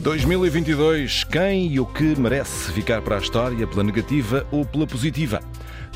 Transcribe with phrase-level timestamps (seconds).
[0.00, 5.40] 2022, quem e o que merece ficar para a história pela negativa ou pela positiva?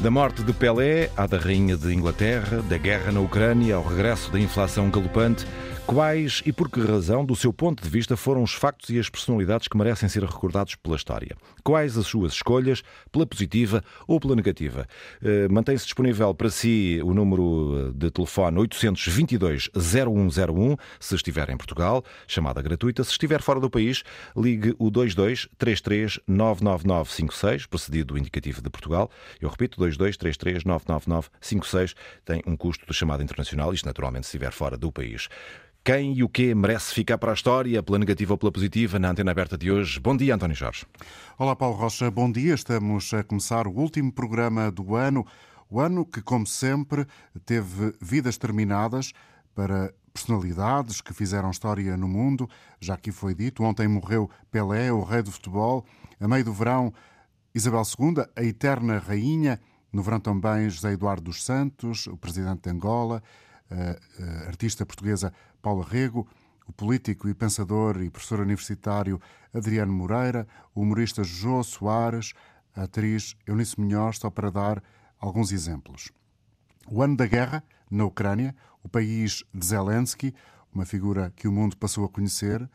[0.01, 4.33] Da morte de Pelé à da Rainha de Inglaterra, da guerra na Ucrânia ao regresso
[4.33, 5.47] da inflação galopante,
[5.87, 9.09] Quais e por que razão, do seu ponto de vista, foram os factos e as
[9.11, 11.37] personalidades que merecem ser recordados pela história?
[11.63, 14.87] Quais as suas escolhas, pela positiva ou pela negativa?
[15.21, 22.63] Eh, mantém-se disponível para si o número de telefone 822-0101, se estiver em Portugal, chamada
[22.63, 23.05] gratuita.
[23.05, 24.03] Se estiver fora do país,
[24.37, 29.11] ligue o 22 33 99956, precedido do indicativo de Portugal.
[29.41, 34.53] Eu repito, 22 33 99956 tem um custo de chamada internacional, isto naturalmente se estiver
[34.53, 35.29] fora do país.
[35.85, 39.11] Quem e o que merece ficar para a história, pela negativa ou pela positiva, na
[39.11, 39.99] antena aberta de hoje.
[39.99, 40.87] Bom dia, António Jorge.
[41.37, 42.09] Olá, Paulo Rocha.
[42.09, 42.55] Bom dia.
[42.55, 45.27] Estamos a começar o último programa do ano.
[45.69, 47.05] O ano que, como sempre,
[47.45, 49.13] teve vidas terminadas
[49.57, 52.49] para personalidades que fizeram história no mundo.
[52.81, 55.85] Já aqui foi dito, ontem morreu Pelé, o rei do futebol.
[56.21, 56.93] A meio do verão,
[57.53, 59.59] Isabel II, a eterna rainha.
[59.93, 63.23] No verão também, José Eduardo dos Santos, o presidente de Angola
[63.73, 66.27] a artista portuguesa Paula Rego,
[66.67, 69.21] o político e pensador e professor universitário
[69.53, 72.33] Adriano Moreira, o humorista Jô Soares,
[72.75, 74.83] a atriz Eunice Munhoz, só para dar
[75.19, 76.11] alguns exemplos.
[76.89, 80.35] O ano da guerra, na Ucrânia, o país de Zelensky,
[80.73, 82.69] uma figura que o mundo passou a conhecer,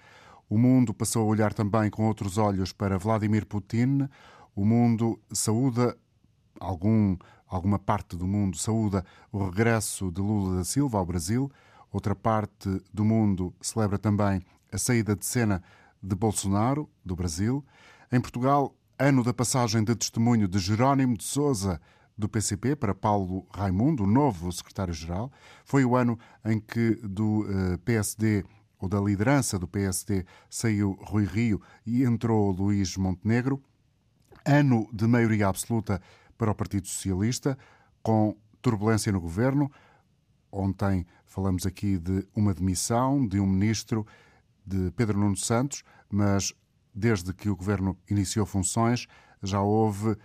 [0.50, 4.08] o mundo passou a olhar também com outros olhos para Vladimir Putin,
[4.56, 5.98] o mundo saúda
[6.60, 11.50] algum alguma parte do mundo saúda o regresso de Lula da Silva ao Brasil,
[11.92, 14.42] outra parte do mundo celebra também
[14.72, 15.64] a saída de cena
[16.04, 17.64] de Bolsonaro, do Brasil.
[18.12, 21.80] Em Portugal, ano da passagem de testemunho de Jerónimo de Souza,
[22.18, 25.32] do PCP, para Paulo Raimundo, o novo secretário-geral.
[25.64, 28.44] Foi o ano em que do eh, PSD
[28.80, 33.62] ou da liderança do PSD saiu Rui Rio e entrou Luís Montenegro.
[34.44, 36.02] Ano de maioria absoluta
[36.38, 37.58] para o Partido Socialista,
[38.02, 39.72] com turbulência no governo.
[40.52, 44.06] Ontem falamos aqui de uma demissão de um ministro,
[44.66, 46.54] de Pedro Nuno Santos, mas
[46.94, 49.08] desde que o governo iniciou funções
[49.42, 50.18] já houve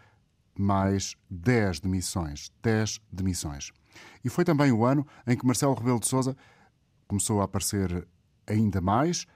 [0.59, 2.53] mais 10 demissões.
[2.63, 3.73] 10 demissões.
[4.25, 6.37] E foi também o ano em que Marcelo Rebelo de Sousa
[7.07, 8.07] começou a aparecer
[8.47, 9.27] ainda mais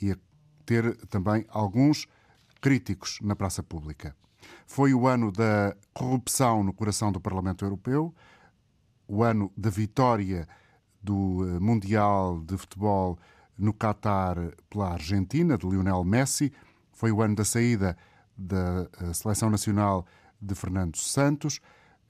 [0.00, 0.16] e a
[0.64, 2.06] ter também alguns
[2.60, 4.16] críticos na praça pública.
[4.66, 8.12] Foi o ano da corrupção no coração do Parlamento Europeu,
[9.06, 10.46] o ano da vitória
[11.00, 13.16] do eh, Mundial de Futebol
[13.56, 14.36] no Qatar
[14.68, 16.52] pela Argentina, de Lionel Messi.
[16.92, 17.96] Foi o ano da saída
[18.36, 20.04] da eh, Seleção Nacional
[20.42, 21.60] de Fernando Santos,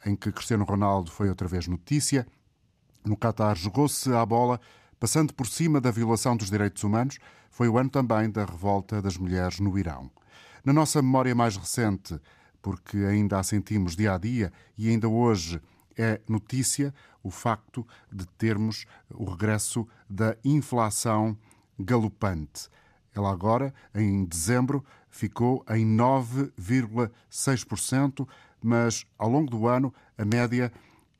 [0.04, 2.26] em que Cristiano Ronaldo foi outra vez notícia.
[3.04, 4.58] No Qatar jogou-se a bola,
[4.98, 7.18] passando por cima da violação dos direitos humanos.
[7.50, 10.10] Foi o ano também da revolta das mulheres no Irão.
[10.64, 12.18] Na nossa memória mais recente,
[12.66, 15.62] porque ainda a sentimos dia a dia e ainda hoje
[15.96, 21.38] é notícia o facto de termos o regresso da inflação
[21.78, 22.68] galopante.
[23.14, 28.28] Ela agora, em dezembro, ficou em 9,6%,
[28.60, 30.72] mas ao longo do ano a média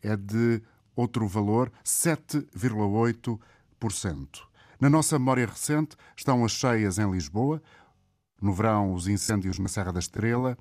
[0.03, 0.61] é de
[0.97, 3.39] outro valor, 7,8%.
[4.81, 7.63] Na nossa memória recente estão as cheias em Lisboa,
[8.43, 10.59] no verão, os incêndios na Serra da Estrela,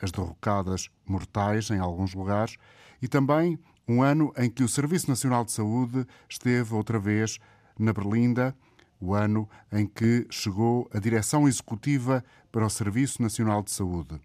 [0.00, 2.56] as derrocadas mortais em alguns lugares
[3.00, 7.38] e também um ano em que o Serviço Nacional de Saúde esteve outra vez
[7.78, 8.54] na Berlinda,
[9.00, 14.20] o ano em que chegou a direção executiva para o Serviço Nacional de Saúde.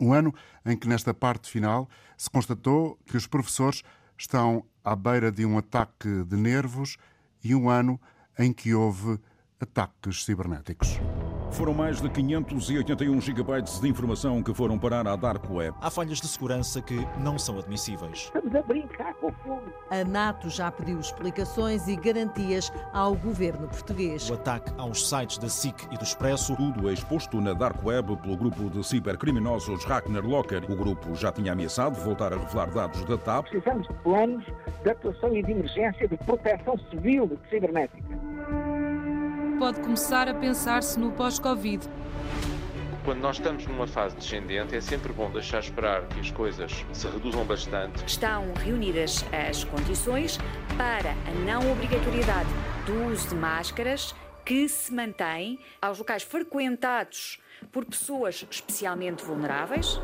[0.00, 0.32] Um ano
[0.64, 3.82] em que, nesta parte final, se constatou que os professores
[4.16, 6.96] estão à beira de um ataque de nervos
[7.42, 8.00] e um ano
[8.38, 9.18] em que houve
[9.60, 10.98] ataques cibernéticos.
[11.50, 15.76] Foram mais de 581 gigabytes de informação que foram parar à Dark Web.
[15.80, 18.30] Há falhas de segurança que não são admissíveis.
[18.34, 19.62] Estamos a brincar com o fogo.
[19.90, 24.28] A NATO já pediu explicações e garantias ao governo português.
[24.30, 26.54] O ataque aos sites da SIC e do Expresso.
[26.56, 30.64] Tudo é exposto na Dark Web pelo grupo de cibercriminosos Hackner Locker.
[30.70, 33.48] O grupo já tinha ameaçado voltar a revelar dados da TAP.
[33.48, 34.44] Precisamos de planos
[34.82, 38.18] de atuação e de emergência de proteção civil cibernética
[39.58, 41.84] pode começar a pensar-se no pós-Covid.
[43.04, 47.08] Quando nós estamos numa fase descendente, é sempre bom deixar esperar que as coisas se
[47.08, 48.04] reduzam bastante.
[48.06, 50.38] Estão reunidas as condições
[50.76, 52.48] para a não obrigatoriedade
[52.86, 54.14] do uso de máscaras
[54.44, 57.40] que se mantém aos locais frequentados
[57.72, 60.00] por pessoas especialmente vulneráveis,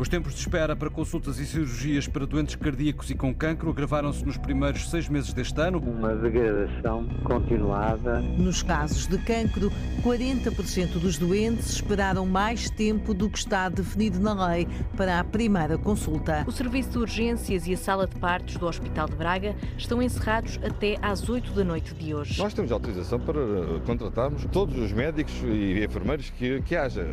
[0.00, 4.24] Os tempos de espera para consultas e cirurgias para doentes cardíacos e com cancro agravaram-se
[4.24, 5.78] nos primeiros seis meses deste ano.
[5.78, 8.18] Uma degradação continuada.
[8.22, 9.70] Nos casos de cancro,
[10.02, 14.66] 40% dos doentes esperaram mais tempo do que está definido na lei
[14.96, 16.44] para a primeira consulta.
[16.48, 20.58] O serviço de urgências e a sala de partos do Hospital de Braga estão encerrados
[20.64, 22.38] até às 8 da noite de hoje.
[22.38, 23.38] Nós temos autorização para
[23.84, 27.06] contratarmos todos os médicos e enfermeiros que, que haja,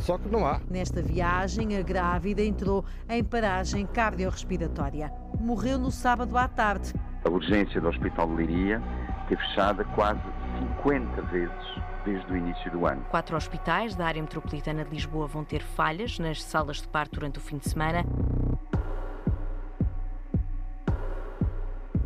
[0.00, 0.62] só que não há.
[0.70, 1.82] Nesta viagem, a
[2.22, 5.12] grávida entrou em paragem cardiorrespiratória.
[5.40, 6.94] Morreu no sábado à tarde.
[7.24, 8.80] A urgência do Hospital de Liria
[9.22, 10.20] esteve fechada quase
[10.78, 13.02] 50 vezes desde o início do ano.
[13.10, 17.38] Quatro hospitais da área metropolitana de Lisboa vão ter falhas nas salas de parto durante
[17.38, 18.04] o fim de semana.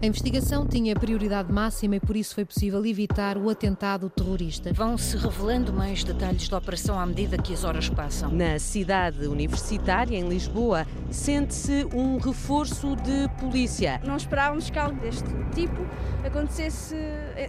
[0.02, 4.70] A investigação tinha prioridade máxima e por isso foi possível evitar o atentado terrorista.
[4.70, 8.30] Vão-se revelando mais detalhes da operação à medida que as horas passam.
[8.30, 13.98] Na cidade universitária, em Lisboa, sente-se um reforço de polícia.
[14.04, 15.86] Não esperávamos que algo deste tipo
[16.22, 16.94] acontecesse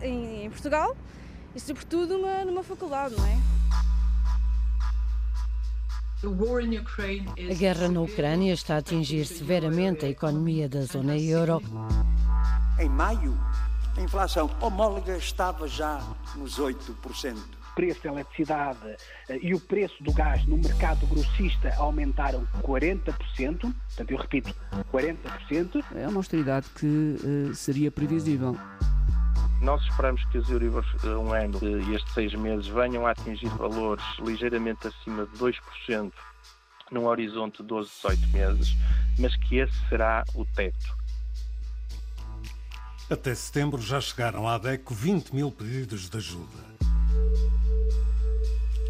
[0.02, 0.96] em Portugal
[1.54, 3.38] e, sobretudo, numa, numa faculdade, não é?
[7.52, 11.62] A guerra na Ucrânia está a atingir severamente a economia da zona euro.
[12.80, 13.36] Em maio,
[13.98, 16.00] a inflação homóloga estava já
[16.36, 17.36] nos 8%.
[17.36, 18.98] O preço da eletricidade
[19.42, 23.04] e o preço do gás no mercado grossista aumentaram 40%,
[23.60, 24.56] portanto, eu repito,
[24.94, 25.84] 40%.
[25.96, 28.56] É uma austeridade que uh, seria previsível.
[29.60, 34.06] Nós esperamos que os Euribor um ano e estes seis meses venham a atingir valores
[34.20, 36.12] ligeiramente acima de 2%
[36.92, 38.76] num horizonte de 12, 18 meses,
[39.20, 40.97] mas que esse será o teto.
[43.10, 46.68] Até setembro já chegaram à DECO 20 mil pedidos de ajuda.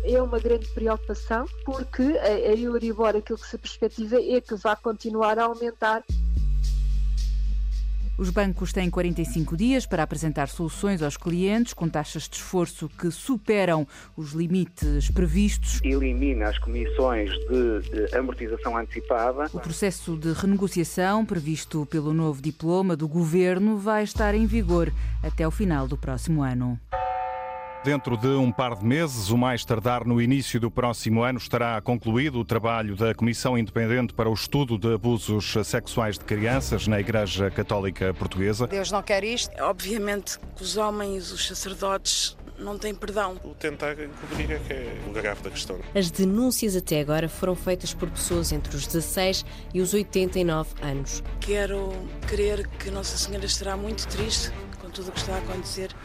[0.04, 5.38] É uma grande preocupação porque a Euribor, aquilo que se perspectiva é que vai continuar
[5.38, 6.04] a aumentar.
[8.18, 13.12] Os bancos têm 45 dias para apresentar soluções aos clientes com taxas de esforço que
[13.12, 15.80] superam os limites previstos.
[15.84, 19.46] Elimina as comissões de, de amortização antecipada.
[19.54, 24.92] O processo de renegociação previsto pelo novo diploma do governo vai estar em vigor
[25.22, 26.80] até o final do próximo ano.
[27.88, 31.80] Dentro de um par de meses, o mais tardar no início do próximo ano, estará
[31.80, 37.00] concluído o trabalho da Comissão Independente para o Estudo de Abusos Sexuais de Crianças na
[37.00, 38.68] Igreja Católica Portuguesa.
[38.68, 39.54] Deus não quer isto.
[39.64, 43.40] Obviamente que os homens, os sacerdotes, não têm perdão.
[43.42, 45.80] O tentar encobrir é que é o grave da questão.
[45.96, 51.24] As denúncias até agora foram feitas por pessoas entre os 16 e os 89 anos.
[51.40, 51.94] Quero
[52.28, 54.52] crer que Nossa Senhora estará muito triste
[54.82, 55.96] com tudo o que está a acontecer.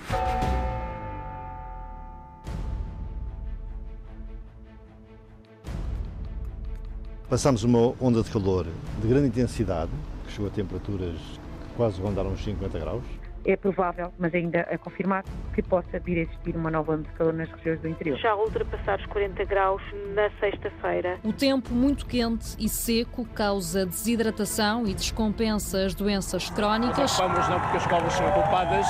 [7.33, 8.67] Passamos uma onda de calor
[9.01, 9.91] de grande intensidade,
[10.27, 13.03] que chegou a temperaturas que quase rondaram os 50 graus.
[13.45, 15.25] É provável, mas ainda a confirmar,
[15.55, 18.17] que possa vir a existir uma nova onda de calor nas regiões do interior.
[18.19, 19.83] Já ultrapassar os 40 graus
[20.15, 21.19] na sexta-feira.
[21.25, 27.17] O tempo muito quente e seco causa desidratação e descompensa as doenças crónicas.
[27.17, 28.87] Vamos não porque as escolas são culpadas,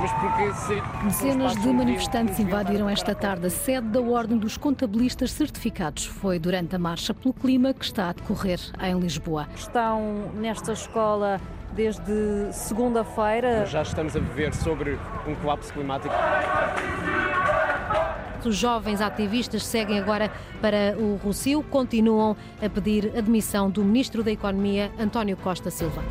[0.00, 1.04] mas porque se...
[1.04, 6.04] Dezenas de manifestantes invadiram esta tarde a sede da Ordem dos Contabilistas Certificados.
[6.04, 9.46] Foi durante a Marcha pelo Clima que está a decorrer em Lisboa.
[9.54, 11.40] Estão nesta escola
[11.74, 13.66] desde segunda-feira.
[13.66, 16.14] Já estamos a viver sobre um colapso climático.
[18.44, 24.30] Os jovens ativistas seguem agora para o Rocio, continuam a pedir admissão do Ministro da
[24.30, 26.02] Economia, António Costa Silva.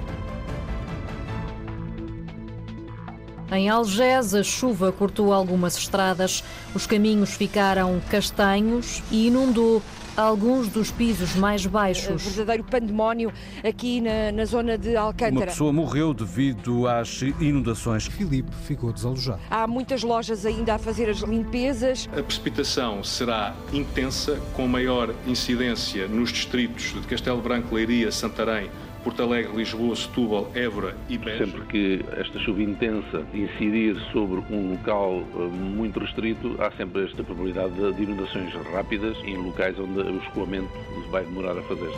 [3.51, 9.79] Em Algés, a chuva cortou algumas estradas, os caminhos ficaram castanhos e inundou
[10.15, 12.23] alguns dos pisos mais baixos.
[12.23, 13.31] verdadeiro pandemónio
[13.63, 15.31] aqui na, na, zona de Alcântara.
[15.31, 18.05] Uma pessoa morreu devido às inundações.
[18.05, 19.39] Filipe ficou desalojado.
[19.49, 22.07] Há muitas lojas ainda a fazer as limpezas.
[22.17, 28.69] A precipitação será intensa, com maior incidência nos distritos de Castelo Branco, Leiria, Santarém,
[29.03, 31.45] Porto Alegre, Lisboa, Setúbal, Évora e Beja.
[31.45, 37.73] Sempre que esta chuva intensa incidir sobre um local muito restrito, há sempre esta probabilidade
[37.93, 40.71] de inundações rápidas em locais onde o escoamento
[41.11, 41.91] vai demorar a fazer.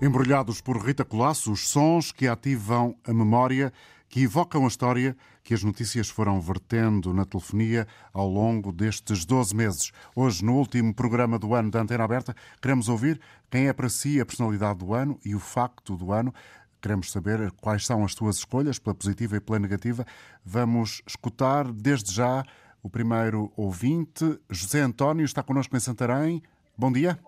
[0.00, 3.72] Embrulhados por Rita Colasso, os sons que ativam a memória,
[4.08, 9.54] que evocam a história que as notícias foram vertendo na telefonia ao longo destes 12
[9.54, 9.92] meses.
[10.14, 14.20] Hoje, no último programa do ano da Antena Aberta, queremos ouvir quem é para si
[14.20, 16.32] a personalidade do ano e o facto do ano.
[16.80, 20.04] Queremos saber quais são as tuas escolhas, pela positiva e pela negativa.
[20.44, 22.44] Vamos escutar desde já
[22.82, 26.42] o primeiro ouvinte, José António, está connosco em Santarém.
[26.76, 27.18] Bom dia.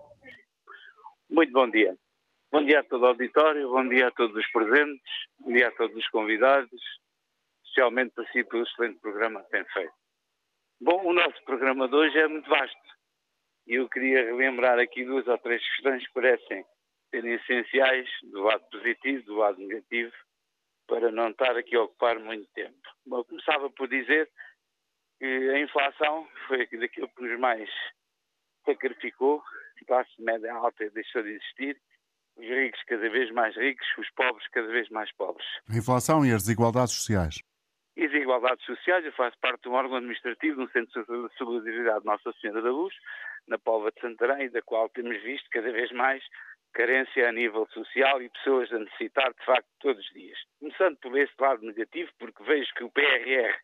[1.29, 1.95] Muito bom dia.
[2.51, 5.01] Bom dia a todo o auditório, bom dia a todos os presentes,
[5.39, 6.81] bom dia a todos os convidados,
[7.63, 9.93] especialmente para si pelo excelente programa que tem feito.
[10.81, 12.77] Bom, o nosso programa de hoje é muito vasto
[13.65, 16.65] e eu queria relembrar aqui duas ou três questões que parecem
[17.09, 20.11] serem essenciais do lado positivo, do lado negativo,
[20.87, 22.81] para não estar aqui a ocupar muito tempo.
[23.05, 24.29] Bom, começava por dizer
[25.19, 27.69] que a inflação foi daquilo que nos mais
[28.65, 29.41] sacrificou,
[29.81, 31.81] a classe média alta deixou de existir,
[32.41, 35.47] os ricos cada vez mais ricos, os pobres cada vez mais pobres.
[35.69, 37.41] A inflação e as desigualdades sociais.
[37.95, 41.37] E as desigualdades sociais, eu faço parte de um órgão administrativo de um centro de
[41.37, 42.93] solidariedade Nossa Senhora da Luz,
[43.47, 46.23] na Póvoa de Santarém, da qual temos visto cada vez mais
[46.73, 50.39] carência a nível social e pessoas a necessitar, de facto, todos os dias.
[50.59, 53.57] Começando por esse lado negativo, porque vejo que o PRR,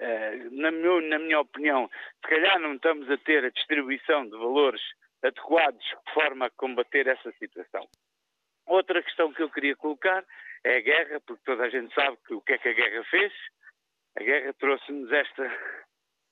[0.00, 1.88] eh, na minha opinião,
[2.24, 4.82] se calhar não estamos a ter a distribuição de valores
[5.22, 7.86] adequados de forma a combater essa situação.
[8.66, 10.24] Outra questão que eu queria colocar
[10.64, 13.04] é a guerra, porque toda a gente sabe que o que é que a guerra
[13.04, 13.32] fez.
[14.16, 15.44] A guerra trouxe-nos esta,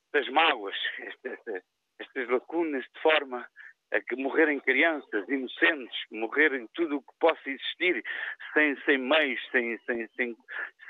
[0.06, 0.76] estas mágoas,
[1.22, 1.62] esta,
[1.98, 3.46] estas lacunas de forma
[3.92, 8.04] a que morrerem crianças inocentes, morrerem tudo o que possa existir
[8.52, 10.36] sem, sem meios, sem, sem, sem,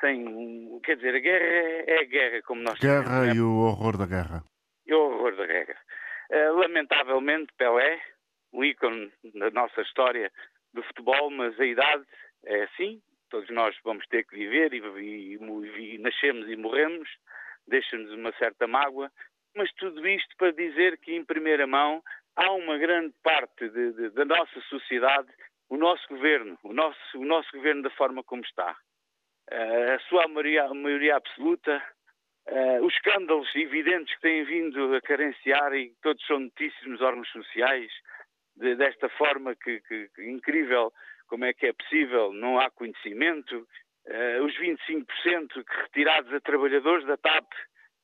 [0.00, 0.80] sem.
[0.84, 3.42] Quer dizer, a guerra é, é a guerra, como nós Guerra sabemos, e é?
[3.42, 4.44] o horror da guerra.
[4.86, 5.76] E o horror da guerra.
[6.30, 8.00] Uh, lamentavelmente, Pelé,
[8.52, 10.30] um ícone da nossa história
[10.74, 12.04] do futebol, mas a idade
[12.44, 17.08] é assim, todos nós vamos ter que viver e, e, e nascemos e morremos,
[17.66, 19.10] deixa-nos uma certa mágoa,
[19.54, 22.02] mas tudo isto para dizer que, em primeira mão,
[22.36, 25.28] há uma grande parte de, de, da nossa sociedade,
[25.68, 28.76] o nosso governo, o nosso, o nosso governo da forma como está,
[29.50, 31.82] uh, a sua maioria, maioria absoluta,
[32.48, 37.28] uh, os escândalos evidentes que têm vindo a carenciar e todos são notícias nos órgãos
[37.30, 37.90] sociais,
[38.56, 40.92] de, desta forma que, que, que, incrível
[41.28, 43.66] como é que é possível, não há conhecimento,
[44.06, 47.46] uh, os 25% que retirados a trabalhadores da TAP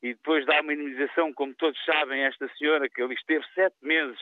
[0.03, 4.21] e depois dá uma indemnização, como todos sabem, esta senhora que ali esteve sete meses,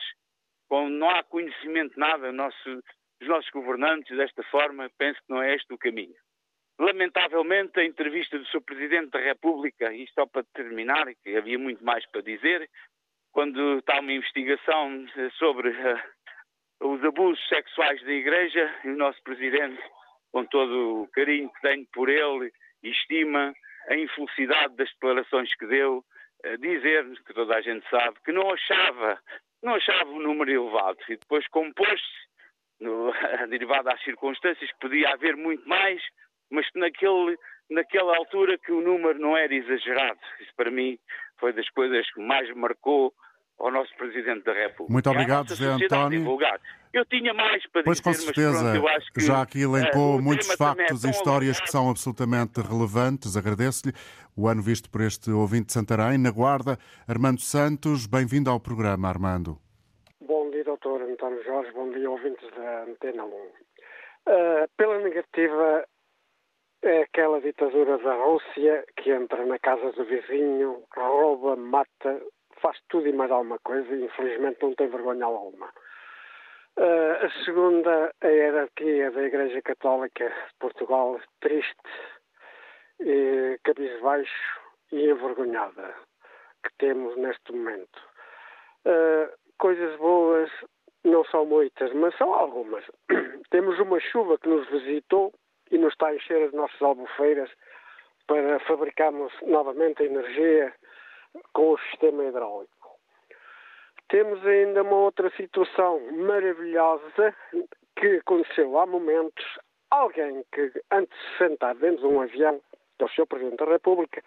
[0.69, 2.83] com não há conhecimento nada nosso,
[3.19, 6.15] dos nossos governantes desta forma, penso que não é este o caminho.
[6.79, 8.61] Lamentavelmente, a entrevista do Sr.
[8.61, 12.69] Presidente da República, e só para terminar, que havia muito mais para dizer,
[13.31, 15.05] quando está uma investigação
[15.37, 19.81] sobre uh, os abusos sexuais da Igreja, e o nosso Presidente,
[20.31, 22.51] com todo o carinho que tenho por ele
[22.81, 23.53] e estima,
[23.87, 26.03] a infelicidade das declarações que deu,
[26.59, 29.19] dizer-nos, que toda a gente sabe, que não achava,
[29.61, 32.23] não achava o número elevado e depois compôs-se,
[33.49, 36.01] derivado às circunstâncias, que podia haver muito mais,
[36.53, 37.37] mas que naquele,
[37.69, 40.19] naquela altura que o número não era exagerado.
[40.39, 40.97] Isso para mim
[41.39, 43.13] foi das coisas que mais marcou
[43.59, 44.93] ao nosso Presidente da República.
[44.93, 46.19] Muito obrigado, José António.
[46.19, 46.59] Divulgar.
[46.93, 50.53] Eu tinha mais para pois dizer, com certeza, pronto, que, já aqui elencou uh, muitos
[50.53, 53.35] factos e histórias que são absolutamente relevantes.
[53.35, 53.93] Agradeço-lhe
[54.37, 56.77] o ano visto por este ouvinte de Santarém, na Guarda.
[57.07, 59.57] Armando Santos, bem-vindo ao programa, Armando.
[60.21, 63.27] Bom dia, doutor António Jorge, bom dia, ouvintes da Antena 1.
[63.27, 63.53] Uh,
[64.27, 65.85] eh, pela negativa,
[66.83, 72.21] é aquela ditadura da Rússia que entra na casa do vizinho, rouba, mata,
[72.61, 75.67] faz tudo e mais alguma coisa e infelizmente não tem vergonha alguma.
[76.77, 81.73] Uh, a segunda, a hierarquia da Igreja Católica de Portugal, triste,
[82.99, 84.59] e cabisbaixo
[84.91, 85.93] e envergonhada,
[86.63, 88.01] que temos neste momento.
[88.85, 90.49] Uh, coisas boas
[91.03, 92.83] não são muitas, mas são algumas.
[93.51, 95.33] temos uma chuva que nos visitou
[95.73, 97.49] e nos está a encher as nossas albufeiras
[98.27, 100.73] para fabricarmos novamente a energia
[101.51, 102.71] com o sistema hidráulico.
[104.07, 107.35] Temos ainda uma outra situação maravilhosa
[107.95, 109.43] que aconteceu há momentos.
[109.89, 112.61] Alguém que, antes de sentar dentro de um avião,
[112.97, 113.25] que é o Sr.
[113.25, 114.23] Presidente da República,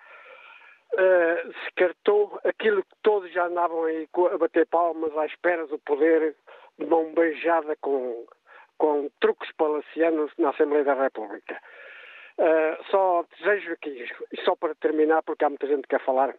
[0.94, 6.34] uh, descartou aquilo que todos já andavam aí a bater palmas à espera do poder
[6.78, 8.26] de mão beijada com,
[8.78, 11.60] com truques palacianos na Assembleia da República.
[12.38, 16.34] Uh, só desejo aqui, e só para terminar, porque há muita gente que quer falar,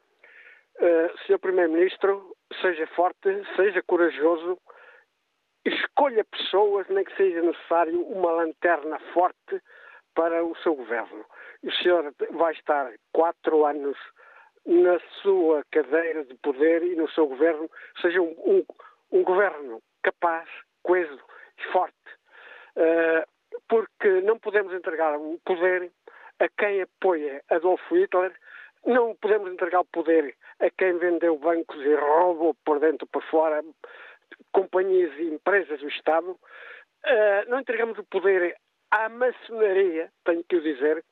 [0.80, 1.40] Uh, Sr.
[1.40, 4.60] Primeiro-Ministro, seja forte, seja corajoso,
[5.66, 9.60] escolha pessoas, nem que seja necessário uma lanterna forte
[10.14, 11.26] para o seu governo.
[11.64, 13.98] O senhor vai estar quatro anos
[14.68, 17.68] na sua cadeira de poder e no seu governo,
[18.00, 18.66] seja um, um,
[19.12, 20.48] um governo capaz,
[20.84, 21.20] coeso
[21.58, 21.96] e forte.
[22.78, 23.26] Uh,
[23.68, 25.92] porque não podemos entregar o poder
[26.40, 28.32] a quem apoia Adolfo Hitler
[28.86, 33.24] não podemos entregar o poder a quem vendeu bancos e roubou por dentro e por
[33.24, 33.64] fora
[34.52, 36.32] companhias e empresas do Estado.
[36.32, 38.56] Uh, não entregamos o poder
[38.92, 41.04] à maçonaria, tenho que o dizer,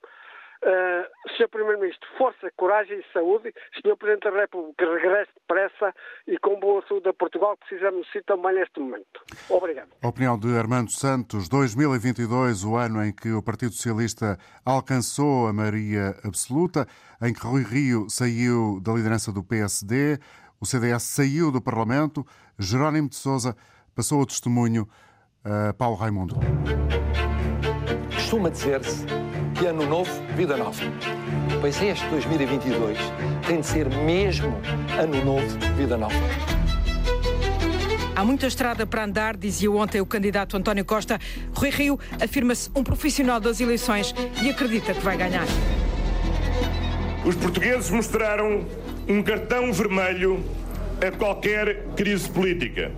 [0.66, 1.06] Uh,
[1.38, 1.48] Sr.
[1.48, 3.54] Primeiro-Ministro, força, coragem e saúde.
[3.76, 3.96] Sr.
[3.98, 5.94] Presidente da República, regresse depressa
[6.28, 9.22] e com boa saúde a Portugal, precisamos sim também neste momento.
[9.48, 9.90] Obrigado.
[10.02, 15.54] A opinião de Armando Santos, 2022, o ano em que o Partido Socialista alcançou a
[15.54, 16.88] maioria absoluta,
[17.22, 20.18] em que Rui Rio saiu da liderança do PSD,
[20.60, 22.26] o CDS saiu do Parlamento,
[22.58, 23.56] Jerónimo de Sousa
[23.96, 24.88] passou o testemunho
[25.44, 26.36] a Paulo Raimundo.
[28.26, 29.06] Costuma dizer-se
[29.54, 30.82] que ano novo, vida nova.
[31.62, 32.98] Pois este 2022
[33.48, 34.60] tem de ser mesmo
[35.00, 35.46] ano novo,
[35.78, 36.16] vida nova.
[38.16, 41.20] Há muita estrada para andar, dizia ontem o candidato António Costa.
[41.54, 45.46] Rui Rio afirma-se um profissional das eleições e acredita que vai ganhar.
[47.24, 48.66] Os portugueses mostraram
[49.08, 50.44] um cartão vermelho
[51.00, 52.92] a qualquer crise política.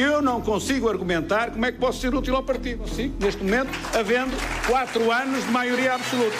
[0.00, 2.88] Eu não consigo argumentar como é que posso ser útil ao partido.
[2.88, 4.34] Sim, neste momento, havendo
[4.66, 6.38] quatro anos de maioria absoluta.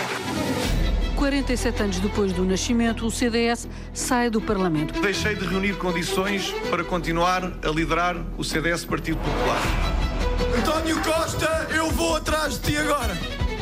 [1.14, 4.98] 47 anos depois do nascimento, o CDS sai do Parlamento.
[5.02, 9.60] Deixei de reunir condições para continuar a liderar o CDS Partido Popular.
[10.58, 13.14] António Costa, eu vou atrás de ti agora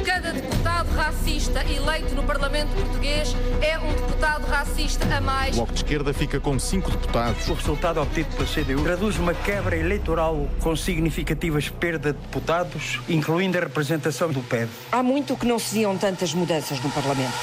[0.08, 5.52] cada deputado racista eleito no Parlamento Português é um deputado racista a mais.
[5.52, 7.46] O Bloco de Esquerda fica com cinco deputados.
[7.46, 13.58] O resultado obtido pela CDU traduz uma quebra eleitoral com significativas perdas de deputados, incluindo
[13.58, 14.70] a representação do PED.
[14.90, 17.34] Há muito que não se viam tantas mudanças no Parlamento.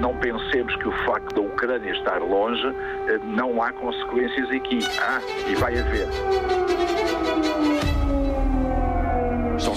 [0.00, 4.78] Não pensemos que o facto da Ucrânia estar longe eh, não há consequências aqui.
[4.98, 6.08] Há e vai haver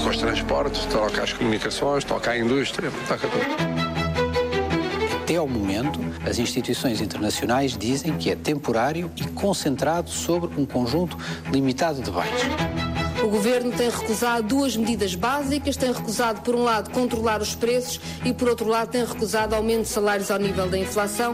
[0.03, 3.45] toca aos transportes, toca às comunicações, toca à indústria, toca tudo.
[5.21, 11.17] Até ao momento, as instituições internacionais dizem que é temporário e concentrado sobre um conjunto
[11.49, 13.23] limitado de bens.
[13.23, 15.77] O governo tem recusado duas medidas básicas.
[15.77, 19.83] Tem recusado, por um lado, controlar os preços e, por outro lado, tem recusado aumento
[19.83, 21.33] de salários ao nível da inflação.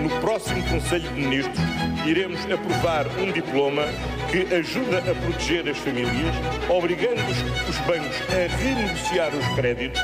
[0.00, 1.58] No próximo Conselho de Ministros,
[2.06, 3.82] iremos aprovar um diploma
[4.30, 6.34] que ajuda a proteger as famílias,
[6.68, 7.20] obrigando
[7.68, 10.00] os bancos a renegociar os créditos.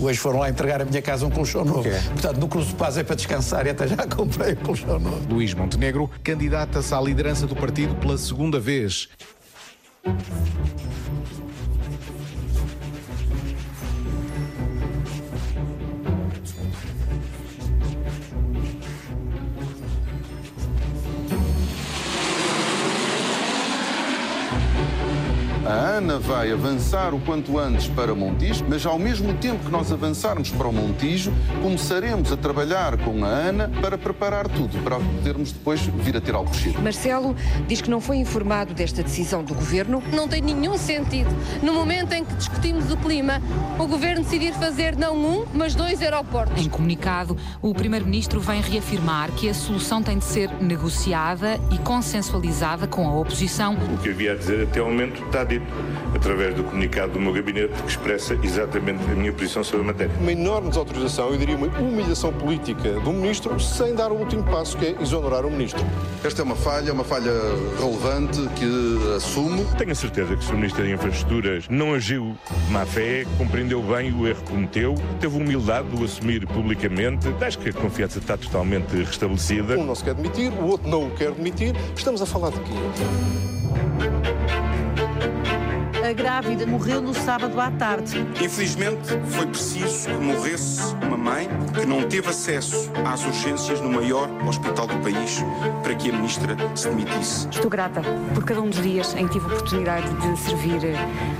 [0.00, 1.88] Hoje foram lá entregar a minha casa um colchão novo.
[2.10, 5.32] Portanto, no Cruz de Paz é para descansar e até já comprei um colchão novo.
[5.32, 9.08] Luís Montenegro candidata-se à liderança do partido pela segunda vez.
[25.66, 29.90] A Ana vai avançar o quanto antes para Montijo, mas ao mesmo tempo que nós
[29.90, 35.50] avançarmos para o Montijo, começaremos a trabalhar com a Ana para preparar tudo, para podermos
[35.50, 36.80] depois vir a ter Alcochete.
[36.80, 37.34] Marcelo
[37.66, 40.00] diz que não foi informado desta decisão do Governo.
[40.12, 41.34] Não tem nenhum sentido.
[41.64, 43.42] No momento em que discutimos o clima,
[43.76, 46.64] o Governo decidir fazer não um, mas dois aeroportos.
[46.64, 52.86] Em comunicado, o Primeiro-Ministro vem reafirmar que a solução tem de ser negociada e consensualizada
[52.86, 53.74] com a oposição.
[53.74, 55.42] O que havia a dizer até o momento está
[56.14, 60.12] através do comunicado do meu gabinete que expressa exatamente a minha posição sobre a matéria.
[60.20, 64.76] Uma enorme desautorização, eu diria uma humilhação política do Ministro sem dar o último passo,
[64.76, 65.84] que é exonerar o Ministro.
[66.24, 67.32] Esta é uma falha, uma falha
[67.78, 69.64] relevante que assumo.
[69.76, 70.54] Tenho a certeza que o Sr.
[70.54, 75.36] Ministro das Infraestruturas não agiu de má fé, compreendeu bem o erro que cometeu, teve
[75.36, 77.28] humildade de o assumir publicamente.
[77.40, 79.78] Acho que a confiança está totalmente restabelecida.
[79.78, 81.74] Um não se quer demitir, o outro não o quer demitir.
[81.96, 83.65] Estamos a falar de quê?
[86.06, 88.24] A grávida morreu no sábado à tarde.
[88.40, 94.30] Infelizmente, foi preciso que morresse uma mãe que não teve acesso às urgências no maior
[94.46, 95.42] hospital do país
[95.82, 97.48] para que a ministra se demitisse.
[97.48, 100.96] Estou grata por cada um dos dias em que tive a oportunidade de servir eh,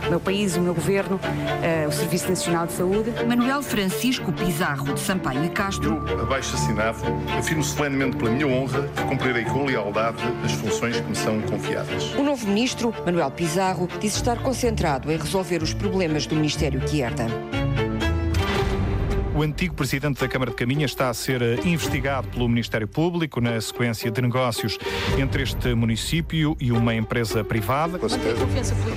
[0.06, 1.20] o meu país, o meu governo,
[1.62, 3.12] eh, o Serviço Nacional de Saúde.
[3.24, 6.04] Manuel Francisco Pizarro de Sampaio e Castro.
[6.08, 6.98] Eu, abaixo assinado,
[7.38, 12.12] afirmo solenemente pela minha honra que cumprirei com lealdade as funções que me são confiadas.
[12.14, 17.02] O novo ministro, Manuel Pizarro, disse estar concentrado em resolver os problemas do Ministério que
[17.02, 17.26] herda.
[19.36, 23.38] O antigo presidente da Câmara de Caminha está a ser eh, investigado pelo Ministério Público
[23.38, 24.78] na sequência de negócios
[25.18, 27.98] entre este município e uma empresa privada.
[27.98, 28.46] Com certeza,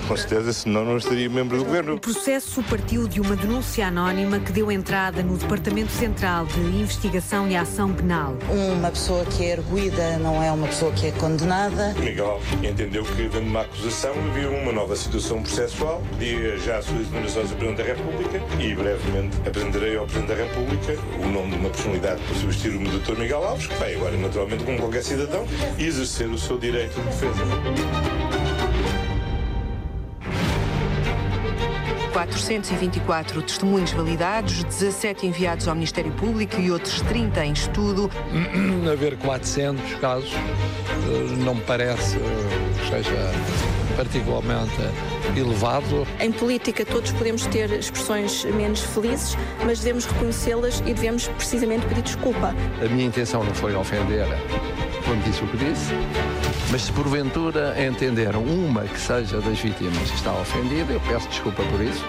[0.08, 1.95] com certeza senão não estaria membro do governo.
[1.95, 7.45] O processo partiu de uma denúncia anónima que deu entrada no Departamento Central de Investigação
[7.49, 8.38] e Ação Penal.
[8.49, 11.93] Uma pessoa que é erguida não é uma pessoa que é condenada.
[11.99, 16.02] Miguel entendeu que, havendo uma acusação, havia uma nova situação processual.
[16.17, 20.36] Pedia já a sua exoneração ao Presidente da República e brevemente apresentarei ao Presidente da
[20.36, 23.18] República o nome de uma personalidade para substituir o Dr.
[23.18, 25.44] Miguel Alves, que vai agora, naturalmente, como qualquer cidadão,
[25.80, 28.10] exercer o seu direito de defesa.
[32.13, 38.12] 424 testemunhos validados, 17 enviados ao Ministério Público e outros 30 em estudo.
[38.92, 44.82] Haver 400 casos eh, não me parece que seja particularmente
[45.36, 46.08] elevado.
[46.19, 52.02] Em política todos podemos ter expressões menos felizes, mas devemos reconhecê-las e devemos precisamente pedir
[52.02, 52.56] desculpa.
[52.84, 54.28] A minha intenção não foi ofender
[55.06, 55.91] quando disse o que disse,
[56.71, 61.63] mas se porventura entenderam uma que seja das vítimas que está ofendida, eu peço desculpa
[61.63, 62.06] por isso.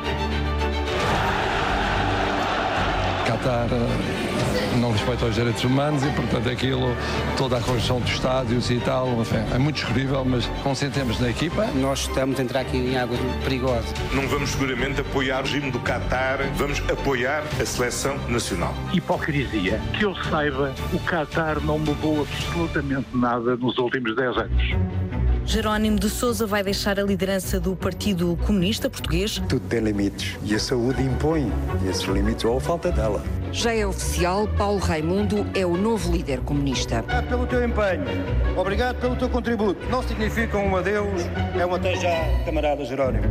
[3.31, 6.97] Qatar eh, não respeita os direitos humanos e, portanto, aquilo,
[7.37, 11.67] toda a construção dos estádios e tal, enfim, é muito discutível, mas consentemos na equipa.
[11.77, 13.95] Nós estamos a entrar aqui em águas perigosas.
[14.13, 18.75] Não vamos seguramente apoiar o regime do Qatar, vamos apoiar a seleção nacional.
[18.93, 19.81] Hipocrisia.
[19.97, 25.00] Que eu saiba, o Qatar não mudou absolutamente nada nos últimos 10 anos.
[25.51, 29.43] Jerónimo de Souza vai deixar a liderança do Partido Comunista Português.
[29.49, 31.53] Tudo tem limites e a saúde impõe
[31.91, 33.21] esses limites ou a falta dela.
[33.51, 37.05] Já é oficial, Paulo Raimundo é o novo líder comunista.
[37.09, 38.05] É pelo teu empenho.
[38.57, 39.85] Obrigado pelo teu contributo.
[39.89, 41.23] Não significa um adeus,
[41.59, 43.25] é um até já, camarada Jerónimo.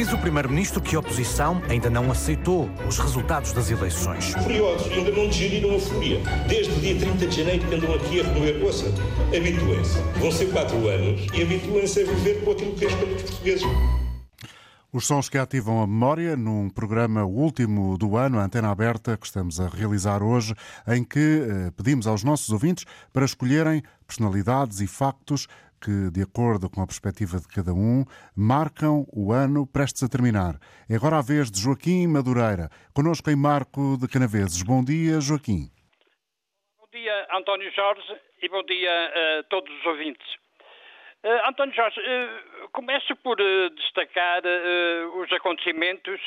[0.00, 4.32] Diz o Primeiro-Ministro que a oposição ainda não aceitou os resultados das eleições.
[4.32, 6.22] Furiosos, ainda não digeriram a fúria.
[6.48, 8.86] Desde o dia 30 de janeiro que andam aqui a remover ouça.
[9.26, 9.98] Habituem-se.
[10.18, 13.66] Vão ser quatro anos e habituem-se a viver com aquilo que é escolha dos portugueses.
[14.90, 19.26] Os sons que ativam a memória num programa último do ano, a Antena Aberta, que
[19.26, 20.54] estamos a realizar hoje,
[20.88, 25.46] em que eh, pedimos aos nossos ouvintes para escolherem personalidades e factos
[25.80, 28.04] que, de acordo com a perspectiva de cada um,
[28.36, 30.54] marcam o ano prestes a terminar.
[30.88, 34.62] É agora a vez de Joaquim Madureira, connosco em Marco de Canaveses.
[34.62, 35.72] Bom dia, Joaquim.
[36.78, 40.26] Bom dia, António Jorge, e bom dia a todos os ouvintes.
[41.22, 44.42] Uh, António Jorge, uh, começo por uh, destacar
[45.16, 46.18] os acontecimentos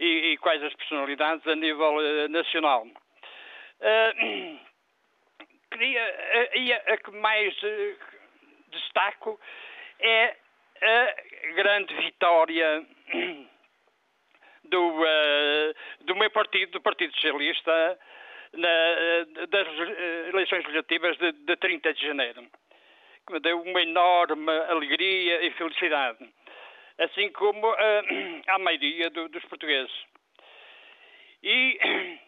[0.00, 2.86] e, e, quais as personalidades a nível nacional.
[5.70, 7.54] queria, a, a que mais
[8.74, 9.40] destaco
[10.00, 10.36] é
[10.82, 12.86] a grande vitória
[14.64, 17.98] do, uh, do meu partido, do Partido Socialista,
[18.52, 19.68] na, das
[20.28, 22.46] eleições legislativas de, de 30 de janeiro,
[23.26, 26.28] que me deu uma enorme alegria e felicidade,
[26.98, 29.92] assim como uh, a maioria do, dos portugueses.
[31.42, 31.78] E,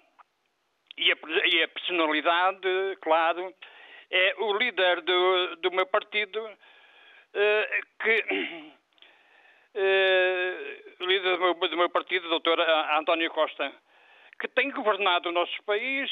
[0.99, 3.55] e, a, e a personalidade, claro,
[4.11, 7.67] é o líder do, do meu partido uh,
[8.03, 8.25] que
[9.75, 13.73] uh, líder do meu, do meu partido, doutor António Costa,
[14.41, 16.11] que tem governado o nosso país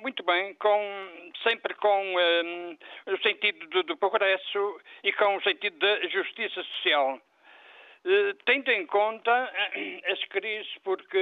[0.00, 5.78] muito bem, com, sempre com um, o sentido do, do, progresso e com o sentido
[5.78, 7.20] da justiça social.
[8.46, 9.52] Tendo em conta
[10.06, 11.18] as crises porque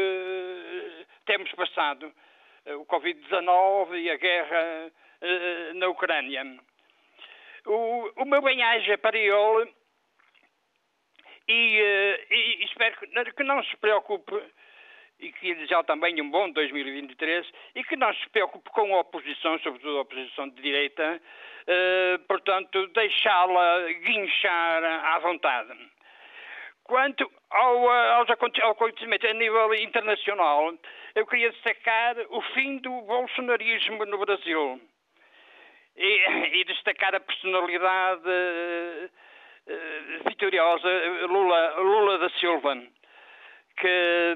[1.27, 2.13] temos passado
[2.77, 6.45] o Covid-19 e a guerra uh, na Ucrânia.
[7.67, 9.73] O, o meu bem-aja para ele
[11.49, 14.35] e, e, espero que, não se preocupe
[15.19, 19.59] e que desejar também um bom 2023 e que não se preocupe com a oposição,
[19.59, 21.21] sobretudo a oposição de direita,
[22.29, 25.77] portanto, deixá-la guinchar à vontade.
[26.89, 30.73] Quanto ao, aos acontecimentos a nível internacional,
[31.15, 34.81] eu queria destacar o fim do bolsonarismo no Brasil
[35.95, 40.89] e, e destacar a personalidade uh, vitoriosa
[41.29, 42.75] Lula, Lula da Silva,
[43.77, 44.35] que,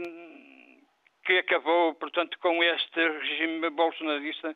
[1.24, 4.54] que acabou, portanto, com este regime bolsonarista,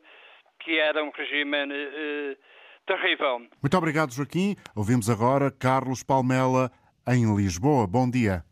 [0.61, 2.37] que era um regime uh,
[2.87, 3.47] terrível.
[3.63, 4.55] Muito obrigado, Joaquim.
[4.77, 6.71] Ouvimos agora Carlos Palmela,
[7.09, 7.87] em Lisboa.
[7.87, 8.45] Bom dia.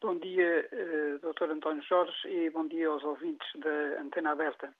[0.00, 1.50] Bom dia, uh, Dr.
[1.50, 4.72] António Jorge, e bom dia aos ouvintes da Antena Aberta.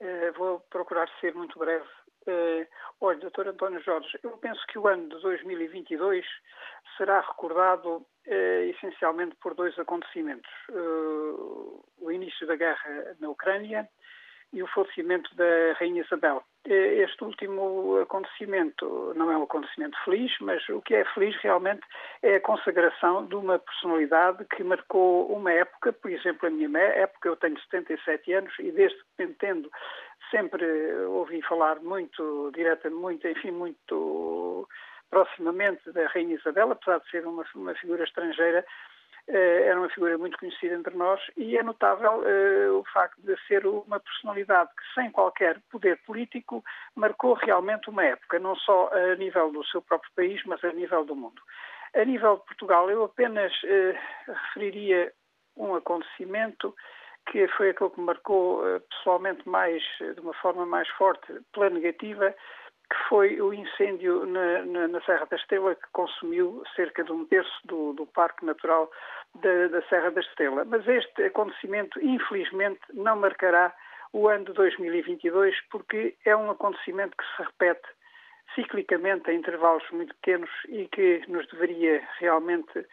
[0.00, 1.88] Uh, vou procurar ser muito breve
[2.26, 2.66] Uh,
[3.00, 6.24] olha, doutor António Jorge, eu penso que o ano de 2022
[6.96, 8.06] será recordado
[8.68, 10.50] essencialmente por dois acontecimentos.
[10.68, 13.88] O início da guerra na Ucrânia
[14.52, 16.42] e o falecimento da Rainha Isabel.
[16.64, 21.80] Este último acontecimento não é um acontecimento feliz, mas o que é feliz realmente
[22.22, 27.28] é a consagração de uma personalidade que marcou uma época, por exemplo, a minha época,
[27.28, 29.70] eu tenho 77 anos e desde que entendo
[30.30, 30.64] sempre
[31.06, 34.68] ouvi falar muito diretamente, muito, enfim, muito
[35.10, 38.64] proximamente da Rainha Isabel, apesar de ser uma, uma figura estrangeira,
[39.36, 43.66] era uma figura muito conhecida entre nós e é notável uh, o facto de ser
[43.66, 46.64] uma personalidade que, sem qualquer poder político,
[46.94, 51.04] marcou realmente uma época, não só a nível do seu próprio país, mas a nível
[51.04, 51.40] do mundo.
[51.94, 55.12] A nível de Portugal, eu apenas uh, referiria
[55.56, 56.74] um acontecimento
[57.30, 61.70] que foi aquele que me marcou uh, pessoalmente mais, de uma forma mais forte, pela
[61.70, 62.34] negativa,
[62.90, 67.24] que foi o incêndio na, na, na, Serra da Estrela, que consumiu cerca de um
[67.24, 68.90] terço do, do Parque Natural
[69.36, 70.64] da, da, Serra da Estrela.
[70.64, 73.72] Mas este acontecimento, infelizmente, não marcará
[74.12, 77.88] o ano de 2022, porque é um acontecimento que se repete
[78.56, 82.84] ciclicamente a intervalos muito pequenos e que nos deveria realmente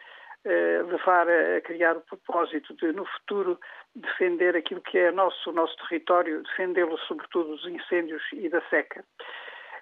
[0.44, 3.58] eh, levar a, a, criar o propósito de, no futuro,
[3.96, 9.04] defender aquilo que é nosso, o nosso território, defendê-lo sobretudo dos incêndios e da seca.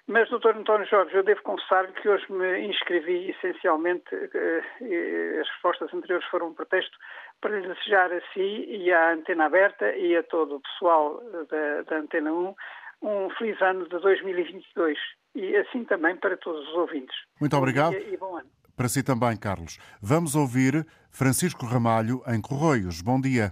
[0.07, 5.93] Mas, doutor António Jorge, eu devo confessar que hoje me inscrevi essencialmente, eh, as respostas
[5.93, 6.97] anteriores foram um pretexto,
[7.41, 11.81] para lhe desejar a si e à Antena Aberta e a todo o pessoal da,
[11.83, 12.55] da Antena 1
[13.01, 14.97] um feliz ano de 2022
[15.35, 17.15] e assim também para todos os ouvintes.
[17.39, 17.93] Muito obrigado.
[17.93, 18.49] e bom ano.
[18.75, 19.77] Para si também, Carlos.
[20.01, 23.01] Vamos ouvir Francisco Ramalho em Corroios.
[23.01, 23.51] Bom dia.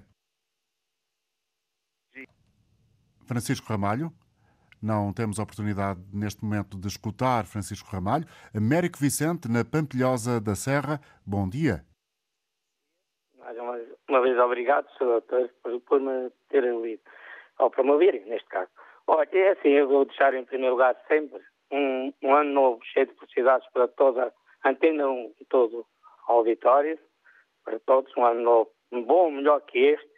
[3.27, 4.11] Francisco Ramalho.
[4.81, 8.25] Não temos oportunidade neste momento de escutar Francisco Ramalho.
[8.55, 11.83] Américo Vicente, na Pampilhosa da Serra, bom dia.
[13.39, 15.05] Mais uma, uma vez obrigado, Sr.
[15.05, 15.49] Doutor,
[15.87, 17.01] por, me terem ouvido,
[17.59, 18.69] ou por me ouvirem, neste caso.
[19.07, 23.07] Olha, é assim, eu vou deixar em primeiro lugar sempre um, um ano novo cheio
[23.07, 24.33] de felicidades para toda
[24.63, 25.85] a Antena um, todo
[26.27, 26.97] o auditório,
[27.63, 30.14] para todos, um ano novo bom, melhor que este,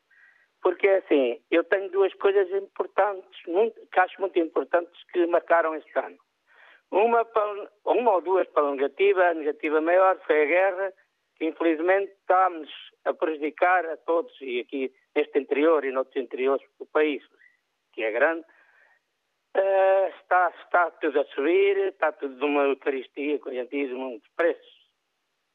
[0.68, 5.98] porque assim, eu tenho duas coisas importantes, muito, que acho muito importantes que marcaram este
[5.98, 6.18] ano.
[6.92, 7.26] Uma,
[7.86, 10.94] uma ou duas para a negativa, a negativa maior foi a guerra,
[11.38, 12.70] que infelizmente está-nos
[13.06, 17.24] a prejudicar a todos, e aqui neste interior e noutros interiores do país,
[17.94, 18.42] que é grande,
[19.56, 24.90] uh, está, está tudo a subir, está tudo numa eucaristia, correntismo, de preços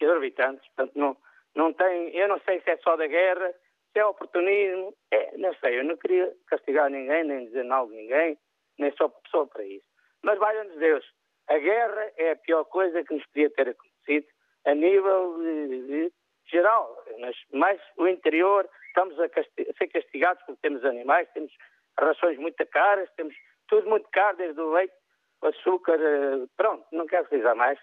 [0.01, 1.14] exorbitantes, portanto não,
[1.55, 3.53] não tem, eu não sei se é só da guerra,
[3.92, 7.94] se é oportunismo, é, não sei, eu não queria castigar ninguém, nem dizer mal de
[7.94, 8.38] ninguém,
[8.78, 9.85] nem sou pessoa para isso.
[10.22, 11.05] Mas valha-nos Deus,
[11.48, 14.26] a guerra é a pior coisa que nos podia ter acontecido
[14.64, 16.12] a nível de, de
[16.50, 17.05] geral.
[17.18, 21.52] Mas mais o interior, estamos a, ser castigados porque temos animais, temos
[21.98, 23.35] rações muito caras, temos
[23.68, 24.94] tudo muito caro, desde o leite,
[25.42, 27.78] o açúcar, eh, pronto, não quero precisar mais,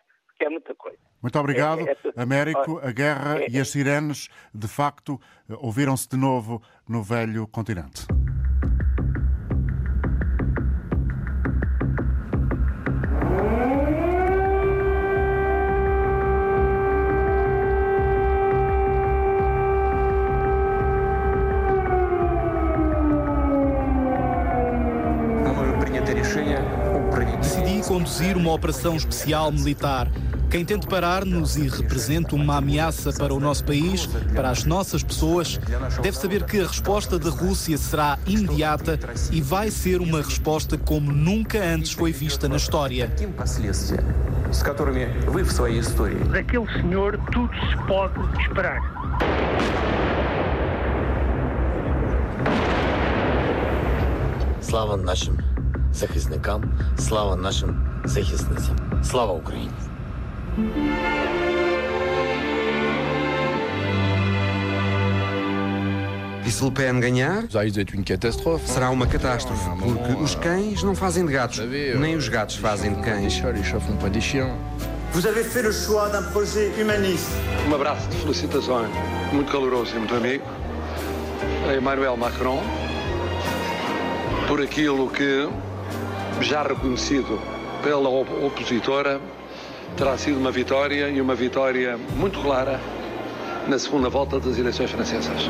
[0.45, 0.97] é muita coisa.
[1.21, 2.80] Muito obrigado, é, é, Américo.
[2.82, 5.19] A guerra é, e as sirenes, de facto,
[5.58, 8.08] ouviram-se de novo no velho continente.
[27.41, 30.08] Decidi conduzir uma operação especial militar
[30.55, 35.59] quem tente parar-nos e representa uma ameaça para o nosso país, para as nossas pessoas,
[36.01, 38.97] deve saber que a resposta da Rússia será imediata
[39.33, 43.11] e vai ser uma resposta como nunca antes foi vista na história.
[46.31, 48.81] Daquele senhor tudo se pode esperar.
[54.61, 55.37] Слава нашим
[55.93, 56.62] захисникам,
[56.97, 59.88] слава нашим захисницям, слава Україні!
[66.45, 67.43] E se Le Pen ganhar?
[68.65, 71.60] Será uma catástrofe, porque os cães não fazem de gatos,
[72.00, 73.39] nem os gatos fazem de cães.
[75.12, 77.32] Vous avez fait le choix d'un projet humaniste.
[77.67, 78.89] Um abraço de felicitações,
[79.34, 80.43] muito caloroso e muito amigo,
[81.67, 82.62] a Emmanuel Macron,
[84.48, 85.50] por aquilo que,
[86.41, 87.39] já reconhecido
[87.84, 89.19] pela opositora,
[90.00, 92.80] terá sido uma vitória e uma vitória muito clara
[93.68, 95.50] na segunda volta das eleições francesas.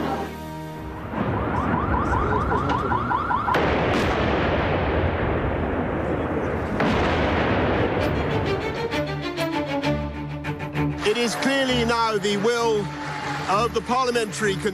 [11.16, 12.84] is clearly now the will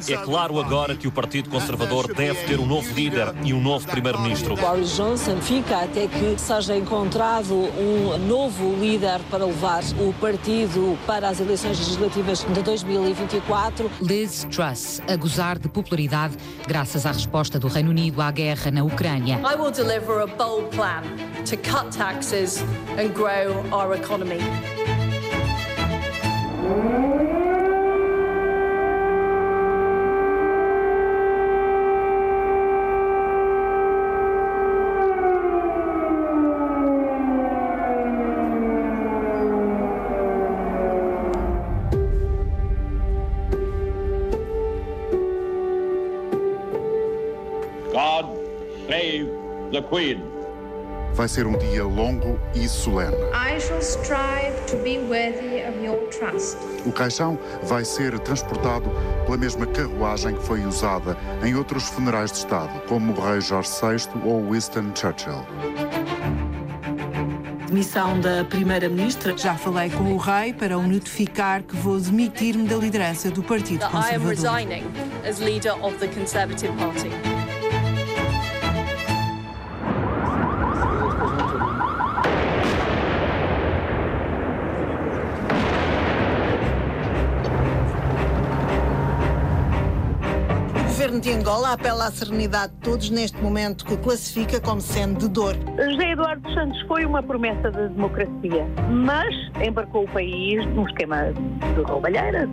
[0.09, 3.87] é claro agora que o Partido Conservador deve ter um novo líder e um novo
[3.87, 4.55] primeiro-ministro.
[4.55, 11.29] Boris Johnson fica até que seja encontrado um novo líder para levar o partido para
[11.29, 13.89] as eleições legislativas de 2024.
[14.01, 16.35] Liz Truss a gozar de popularidade
[16.67, 19.39] graças à resposta do Reino Unido à guerra na Ucrânia.
[19.39, 21.03] I will deliver a bold plan
[21.45, 22.61] to cut taxes
[22.97, 24.39] and grow our economy.
[49.95, 50.21] Queen.
[51.13, 53.15] Vai ser um dia longo e solene.
[53.33, 56.57] I shall strive to be worthy of your trust.
[56.85, 58.91] O caixão vai ser transportado
[59.23, 63.69] pela mesma carruagem que foi usada em outros funerais de Estado, como o rei Jorge
[63.69, 65.45] VI ou Winston Churchill
[67.67, 69.37] demissão da Primeira-Ministra.
[69.37, 73.85] Já falei com o rei para o notificar que vou demitir-me da liderança do Partido
[73.89, 74.35] Conservador.
[91.25, 95.55] De Angola apela à serenidade de todos neste momento que classifica como sendo de dor.
[95.75, 101.81] José Eduardo Santos foi uma promessa de democracia, mas embarcou o país num esquema de
[101.81, 102.47] roubalheira.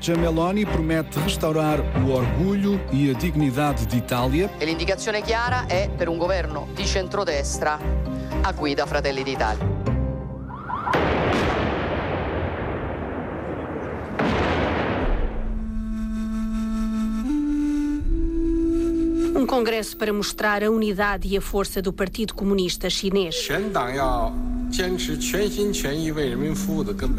[0.00, 4.50] Giorgia Meloni promette restaurar o orgulho e a dignidade de Itália.
[4.56, 7.78] E l'indicazione chiara è per un governo di centrodestra
[8.40, 9.62] a guida Fratelli d'Italia.
[19.36, 23.36] Um congresso para mostrar a unidade e a força do Partido Comunista Chinês.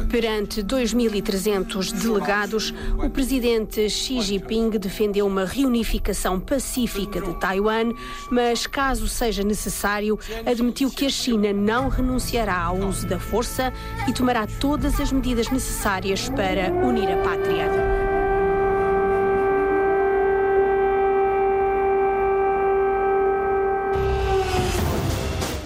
[0.09, 7.93] Perante 2.300 delegados, o presidente Xi Jinping defendeu uma reunificação pacífica de Taiwan,
[8.31, 13.73] mas, caso seja necessário, admitiu que a China não renunciará ao uso da força
[14.07, 17.69] e tomará todas as medidas necessárias para unir a pátria.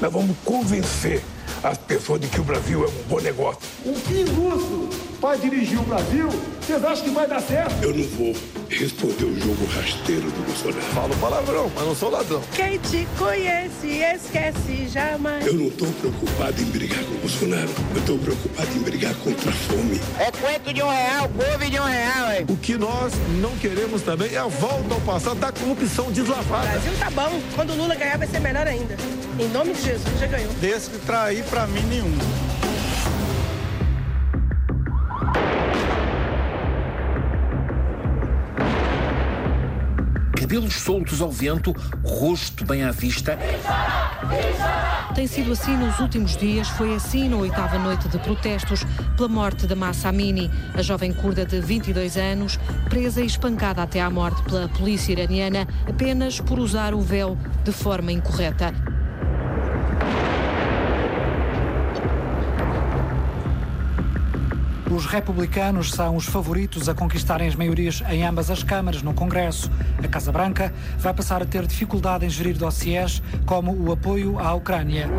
[0.01, 1.21] Nós vamos convencer
[1.65, 3.59] as pessoas de que o Brasil é um bom negócio.
[3.85, 6.29] Um pinguço para dirigir o Brasil,
[6.61, 7.73] vocês acham que vai dar certo?
[7.81, 8.35] Eu não vou
[8.69, 10.81] responder o jogo rasteiro do Bolsonaro.
[10.93, 12.41] Falo palavrão, mas não sou ladrão.
[12.53, 15.45] Quem te conhece, esquece jamais.
[15.45, 17.69] Eu não estou preocupado em brigar com o Bolsonaro.
[17.93, 20.01] Eu estou preocupado em brigar contra a fome.
[20.19, 22.45] É quanto de um real, couve de um real, hein?
[22.47, 26.67] O que nós não queremos também é a volta ao passado da corrupção deslavada.
[26.67, 27.41] O Brasil tá bom.
[27.55, 28.95] Quando o Lula ganhar, vai ser melhor ainda.
[29.37, 30.53] Em nome de Jesus, já ganhou.
[30.53, 32.15] Desse trair pra mim nenhum.
[40.55, 43.37] cabelos soltos ao vento, rosto bem à vista.
[45.15, 48.85] Tem sido assim nos últimos dias, foi assim na oitava noite de protestos
[49.17, 53.99] pela morte da Massa Amini, a jovem curda de 22 anos, presa e espancada até
[53.99, 58.94] à morte pela polícia iraniana apenas por usar o véu de forma incorreta.
[64.95, 69.69] Os republicanos são os favoritos a conquistarem as maiorias em ambas as câmaras no Congresso.
[70.01, 74.53] A Casa Branca vai passar a ter dificuldade em gerir dossiês como o apoio à
[74.53, 75.09] Ucrânia.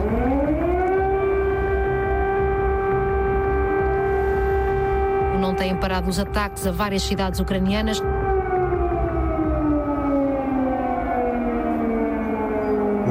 [5.38, 8.00] Não têm parado os ataques a várias cidades ucranianas.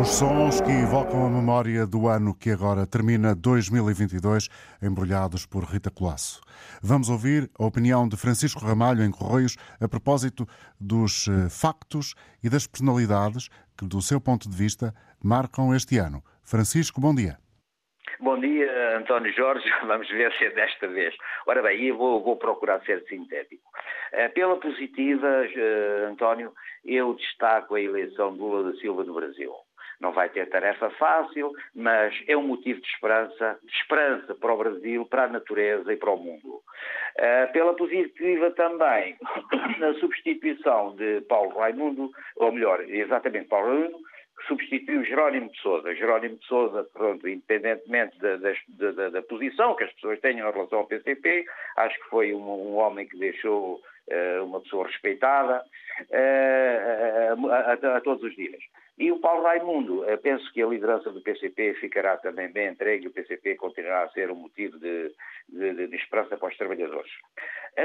[0.05, 5.89] Os sons que evocam a memória do ano que agora termina 2022, embrulhados por Rita
[5.89, 6.41] Colasso.
[6.79, 10.45] Vamos ouvir a opinião de Francisco Ramalho em Correios a propósito
[10.79, 12.13] dos eh, factos
[12.43, 16.21] e das personalidades que, do seu ponto de vista, marcam este ano.
[16.43, 17.39] Francisco, bom dia.
[18.19, 19.67] Bom dia, António Jorge.
[19.89, 21.15] Vamos ver se é desta vez.
[21.47, 23.63] Ora bem, eu vou, vou procurar ser sintético.
[24.11, 26.53] Eh, pela positiva, eh, António,
[26.85, 29.51] eu destaco a eleição de Lula da Silva no Brasil
[29.99, 34.57] não vai ter tarefa fácil, mas é um motivo de esperança, de esperança para o
[34.57, 36.61] Brasil, para a natureza e para o mundo.
[37.17, 39.15] Uh, pela positiva também,
[39.79, 43.99] na substituição de Paulo Raimundo, ou melhor, exatamente Paulo Raimundo,
[44.47, 45.95] substituiu Jerónimo de Sousa.
[45.95, 50.51] Jerónimo de Sousa, pronto, independentemente da, da, da, da, posição que as pessoas tenham em
[50.51, 51.45] relação ao PCP,
[51.77, 55.63] acho que foi um, um homem que deixou uh, uma pessoa respeitada
[56.11, 58.63] uh, a, a, a, todos os níveis.
[58.97, 63.07] E o Paulo Raimundo, uh, penso que a liderança do PCP ficará também bem entregue
[63.07, 65.11] o PCP continuará a ser um motivo de,
[65.49, 67.11] de, de esperança para os trabalhadores.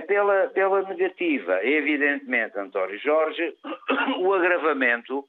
[0.07, 3.57] Pela, pela negativa, evidentemente, António Jorge,
[4.21, 5.29] o agravamento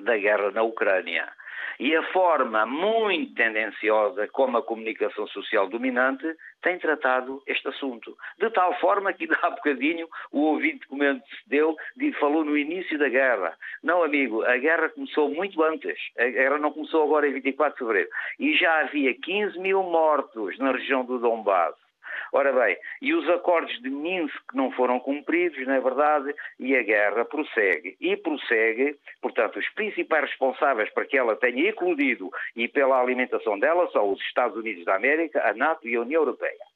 [0.00, 1.26] da guerra na Ucrânia.
[1.78, 6.26] E a forma muito tendenciosa como a comunicação social dominante
[6.62, 8.16] tem tratado este assunto.
[8.38, 11.76] De tal forma que, há bocadinho, o ouvinte que me antecedeu
[12.18, 13.56] falou no início da guerra.
[13.82, 15.98] Não, amigo, a guerra começou muito antes.
[16.18, 18.10] A guerra não começou agora em 24 de fevereiro.
[18.38, 21.74] E já havia 15 mil mortos na região do Donbass.
[22.32, 26.82] Ora bem, e os acordos de Minsk não foram cumpridos, não é verdade, e a
[26.82, 27.96] guerra prossegue.
[28.00, 33.90] E prossegue, portanto, os principais responsáveis para que ela tenha eclodido e pela alimentação dela
[33.90, 36.68] são os Estados Unidos da América, a NATO e a União Europeia.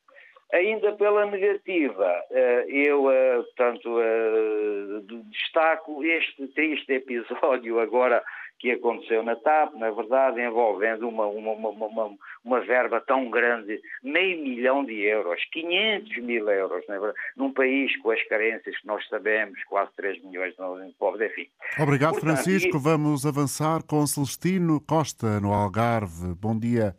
[0.53, 8.23] Ainda pela negativa, eh, eu, eh, portanto, eh, destaco este triste episódio agora
[8.63, 14.41] que aconteceu na TAP, na verdade, envolvendo uma, uma, uma, uma, verba tão grande, meio
[14.41, 19.61] milhão de euros, 500 mil euros, é num país com as carências que nós sabemos,
[19.65, 21.49] quase 3 milhões de povos, enfim.
[21.77, 22.77] Obrigado, Portanto, Francisco.
[22.77, 22.81] E...
[22.81, 26.33] Vamos avançar com Celestino Costa, no Algarve.
[26.41, 26.95] Bom dia.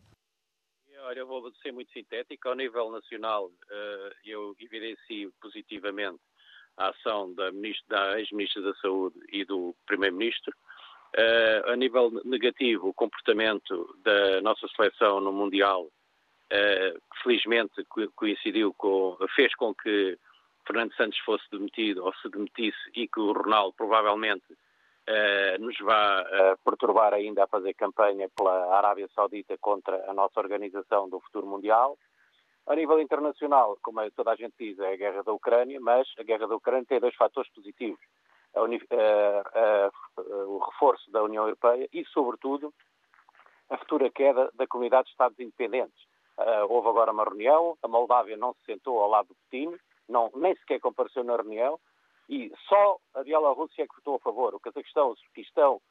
[1.05, 2.49] Olha, eu vou ser muito sintético.
[2.49, 6.19] Ao nível nacional, eh, eu evidencio positivamente
[6.75, 7.51] a ação da,
[7.87, 10.53] da ex-ministra da Saúde e do primeiro-ministro.
[11.15, 17.85] Uh, a nível negativo, o comportamento da nossa seleção no Mundial, uh, felizmente
[18.15, 20.17] coincidiu com, fez com que
[20.65, 26.57] Fernando Santos fosse demitido ou se demitisse e que o Ronaldo provavelmente uh, nos vá
[26.65, 31.95] perturbar ainda a fazer campanha pela Arábia Saudita contra a nossa organização do futuro Mundial.
[32.65, 36.23] A nível internacional, como toda a gente diz, é a guerra da Ucrânia, mas a
[36.23, 37.99] guerra da Ucrânia tem dois fatores positivos
[38.55, 38.61] a,
[39.59, 42.73] a, o reforço da União Europeia e, sobretudo,
[43.69, 46.03] a futura queda da comunidade de Estados independentes.
[46.37, 49.77] Uh, houve agora uma reunião, a Moldávia não se sentou ao lado do Putin,
[50.09, 51.79] não, nem sequer compareceu na reunião,
[52.27, 54.55] e só a Bielorrússia é que votou a favor.
[54.55, 55.81] O Cazaquistão, o Uzbequistão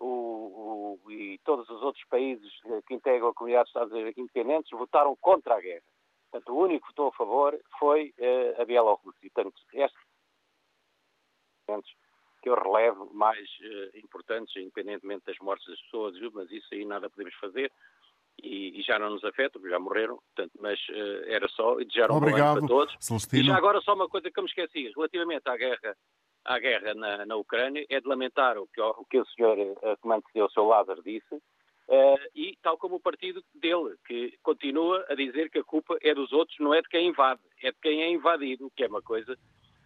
[0.00, 2.52] o, o, e todos os outros países
[2.86, 5.82] que integram a comunidade de Estados independentes votaram contra a guerra.
[6.30, 9.30] Portanto, o único que votou a favor foi uh, a Bielorrússia.
[9.34, 9.98] Portanto, estes
[12.48, 17.34] eu relevo mais uh, importantes, independentemente das mortes das pessoas, mas isso aí nada podemos
[17.34, 17.70] fazer.
[18.40, 21.84] E, e, já não nos afeta, porque já morreram, portanto, mas uh, era só, e
[21.84, 22.96] desejar um Obrigado, para todos.
[23.00, 23.42] Celestino.
[23.42, 25.96] E já agora só uma coisa que eu me esqueci, relativamente à guerra,
[26.44, 29.96] à guerra na, na Ucrânia, é de lamentar o que, o, que o senhor uh,
[30.00, 35.16] comando o seu Lázaro disse, uh, e tal como o partido dele, que continua a
[35.16, 38.02] dizer que a culpa é dos outros, não é de quem invade, é de quem
[38.02, 39.36] é invadido, que é uma coisa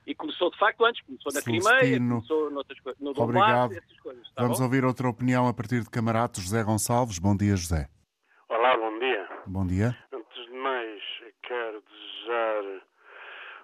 [0.07, 1.79] e começou de facto antes, começou na Celestino.
[1.79, 3.73] Crimeia, começou noutras, no Donbass, Obrigado.
[3.73, 4.33] essas coisas.
[4.35, 4.65] Tá Vamos bom?
[4.65, 7.19] ouvir outra opinião a partir de Camarato, José Gonçalves.
[7.19, 7.89] Bom dia, José.
[8.49, 9.29] Olá, bom dia.
[9.47, 9.97] Bom dia.
[10.13, 11.03] Antes de mais,
[11.43, 12.83] quero desejar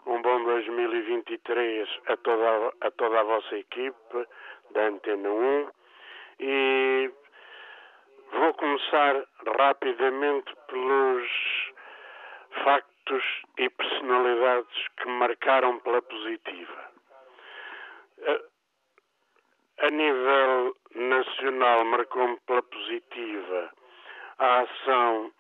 [0.07, 4.27] um bom 2023 a toda, a toda a vossa equipe
[4.73, 5.69] da Antena 1
[6.41, 7.11] e
[8.33, 9.25] vou começar
[9.59, 11.29] rapidamente pelos
[12.65, 13.25] factos factos
[13.59, 16.89] e personalidades que marcaram pela positiva.
[19.81, 23.71] A nível nacional, marcou-me pela positiva
[24.39, 25.33] a ação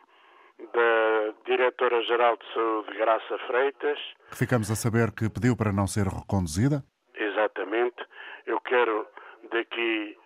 [0.59, 3.99] da Diretora-Geral de Saúde, Graça Freitas.
[4.33, 6.83] Ficamos a saber que pediu para não ser reconduzida?
[7.14, 8.05] Exatamente.
[8.47, 9.07] Eu quero
[9.53, 10.16] daqui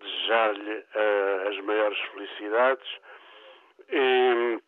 [0.00, 2.88] desejar-lhe uh, as maiores felicidades.
[3.90, 4.60] E,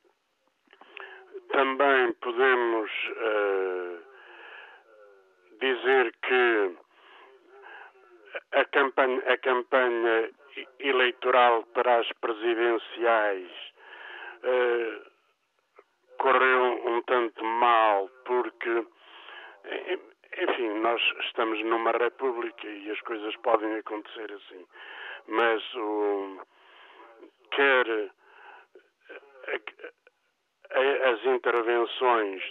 [1.48, 3.98] também podemos uh,
[5.60, 6.76] dizer que
[8.52, 10.30] a campanha, a campanha,
[10.78, 13.50] eleitoral para as presidenciais
[14.42, 15.10] uh,
[16.18, 18.86] correu um tanto mal porque,
[20.38, 24.66] enfim, nós estamos numa república e as coisas podem acontecer assim.
[25.28, 26.40] Mas o,
[27.50, 28.10] quer
[30.76, 32.42] as intervenções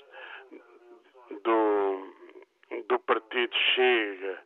[1.44, 2.14] do,
[2.88, 4.42] do Partido Chega,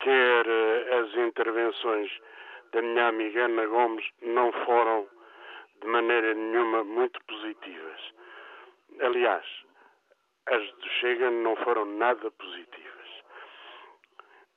[0.00, 0.46] quer
[1.00, 2.10] as intervenções
[2.72, 5.08] da minha amiga Ana Gomes não foram
[5.80, 8.00] de maneira nenhuma muito positivas.
[9.00, 9.44] Aliás,
[10.46, 13.08] as do Chega não foram nada positivas.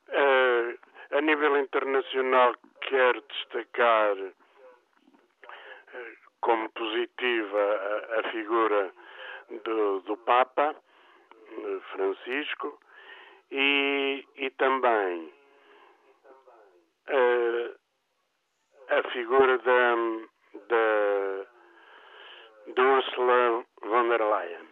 [0.10, 0.78] Uh,
[1.12, 4.16] a nível internacional, quero destacar
[6.42, 8.92] como positiva a, a figura
[9.64, 10.76] do, do Papa
[11.92, 12.80] Francisco
[13.52, 15.34] e, e também
[17.10, 17.76] uh,
[18.90, 19.96] a figura da,
[20.68, 21.46] da,
[22.74, 24.69] de Ursula von der Leyen.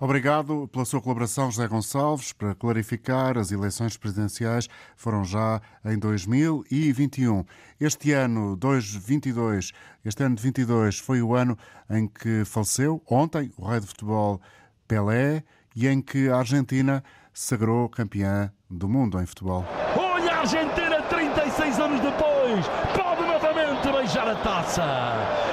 [0.00, 2.32] Obrigado pela sua colaboração, José Gonçalves.
[2.32, 7.44] Para clarificar, as eleições presidenciais foram já em 2021.
[7.78, 9.72] Este ano, 2022,
[10.02, 11.58] este ano de 22, foi o ano
[11.90, 14.40] em que faleceu, ontem, o rei de futebol
[14.88, 15.44] Pelé
[15.76, 19.64] e em que a Argentina sagrou campeã do mundo em futebol.
[19.96, 24.82] Olha a Argentina, 36 anos depois, pode novamente beijar a taça.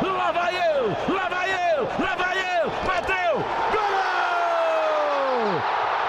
[0.02, 3.36] Lá vai eu, lá vai eu, lá vai eu, bateu,
[3.72, 3.88] gol!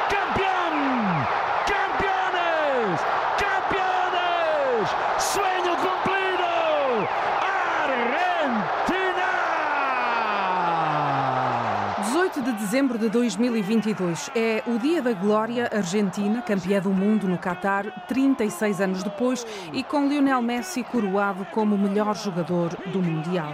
[0.08, 1.26] Campeão!
[1.66, 3.00] Campeones!
[3.36, 4.88] Campeones!
[5.18, 6.48] Sonho cumprido!
[8.78, 9.28] Argentina!
[12.02, 17.36] 18 de dezembro de 2022 é o dia da glória argentina, campeã do mundo no
[17.36, 23.52] Qatar, 36 anos depois, e com Lionel Messi coroado como o melhor jogador do Mundial.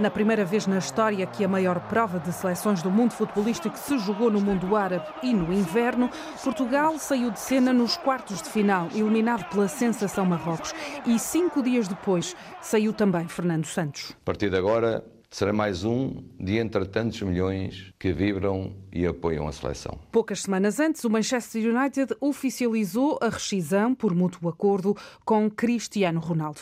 [0.00, 3.96] Na primeira vez na história que a maior prova de seleções do mundo futebolístico se
[4.00, 6.10] jogou no mundo árabe e no inverno,
[6.42, 10.74] Portugal saiu de cena nos quartos de final, eliminado pela sensação Marrocos.
[11.06, 14.10] E cinco dias depois saiu também Fernando Santos.
[14.22, 19.48] A partir de agora, será mais um de entre tantos milhões que vibram e apoiam
[19.48, 19.98] a seleção.
[20.12, 26.60] Poucas semanas antes, o Manchester United oficializou a rescisão por mútuo acordo com Cristiano Ronaldo.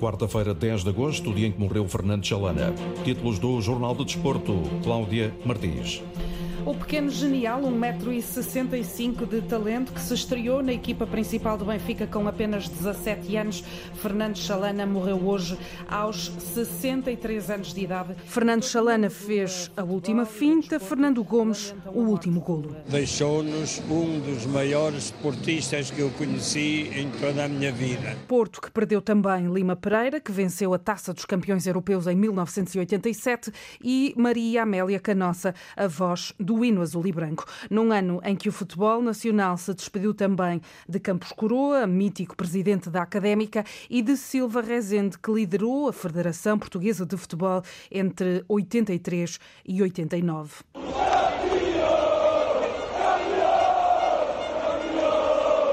[0.00, 2.74] Quarta-feira, 10 de agosto, o dia em que morreu Fernando Chalana.
[3.04, 6.02] Títulos do Jornal do Desporto, Cláudia Martins.
[6.64, 12.28] O pequeno genial, 1,65m de talento, que se estreou na equipa principal do Benfica com
[12.28, 15.58] apenas 17 anos, Fernando Chalana, morreu hoje
[15.88, 18.14] aos 63 anos de idade.
[18.26, 22.76] Fernando Chalana fez a última finta, Fernando Gomes o último golo.
[22.88, 28.16] Deixou-nos um dos maiores esportistas que eu conheci em toda a minha vida.
[28.28, 33.50] Porto, que perdeu também Lima Pereira, que venceu a Taça dos Campeões Europeus em 1987,
[33.82, 37.46] e Maria Amélia Canossa, a voz do do hino azul e branco.
[37.70, 42.90] Num ano em que o futebol nacional se despediu também de Campos Coroa, mítico presidente
[42.90, 49.40] da Académica, e de Silva Rezende, que liderou a Federação Portuguesa de Futebol entre 83
[49.66, 51.21] e 89.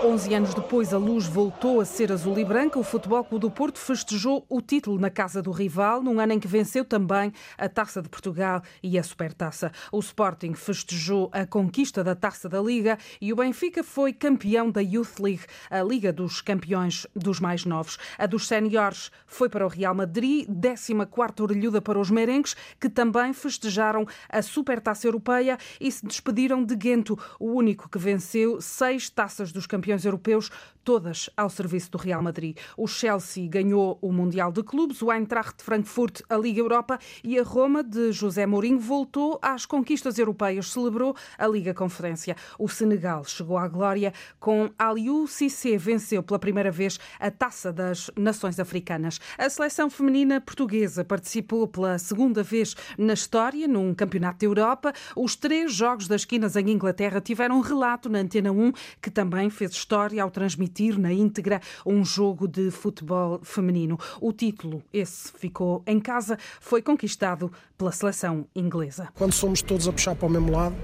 [0.04, 2.80] 11 anos depois, a luz voltou a ser azul e branca.
[2.80, 6.40] O Futebol Clube do Porto festejou o título na casa do rival, num ano em
[6.40, 9.72] que venceu também a Taça de Portugal e a Supertaça.
[9.92, 14.80] O Sporting festejou a conquista da Taça da Liga e o Benfica foi campeão da
[14.80, 17.98] Youth League, a Liga dos Campeões dos mais novos.
[18.18, 23.34] A dos séniores foi para o Real Madrid, 14ª orelhuda para os merengues, que também
[23.34, 29.52] festejaram a Supertaça Europeia e se despediram de Guento, o único que venceu seis taças
[29.52, 30.50] dos campeões europeus,
[30.84, 32.58] todas ao serviço do Real Madrid.
[32.76, 37.38] O Chelsea ganhou o Mundial de Clubes, o Eintracht de Frankfurt a Liga Europa e
[37.38, 42.36] a Roma de José Mourinho voltou às conquistas europeias, celebrou a Liga Conferência.
[42.58, 48.10] O Senegal chegou à glória com Aliou Cissé, venceu pela primeira vez a Taça das
[48.18, 49.20] Nações Africanas.
[49.38, 54.94] A seleção feminina portuguesa participou pela segunda vez na história num campeonato da Europa.
[55.16, 58.72] Os três jogos das esquinas em Inglaterra tiveram um relato na Antena 1
[59.02, 63.98] que também fez história ao transmitir na íntegra um jogo de futebol feminino.
[64.22, 69.10] O título, esse ficou em casa, foi conquistado pela seleção inglesa.
[69.16, 70.76] Quando somos todos a puxar para o mesmo lado,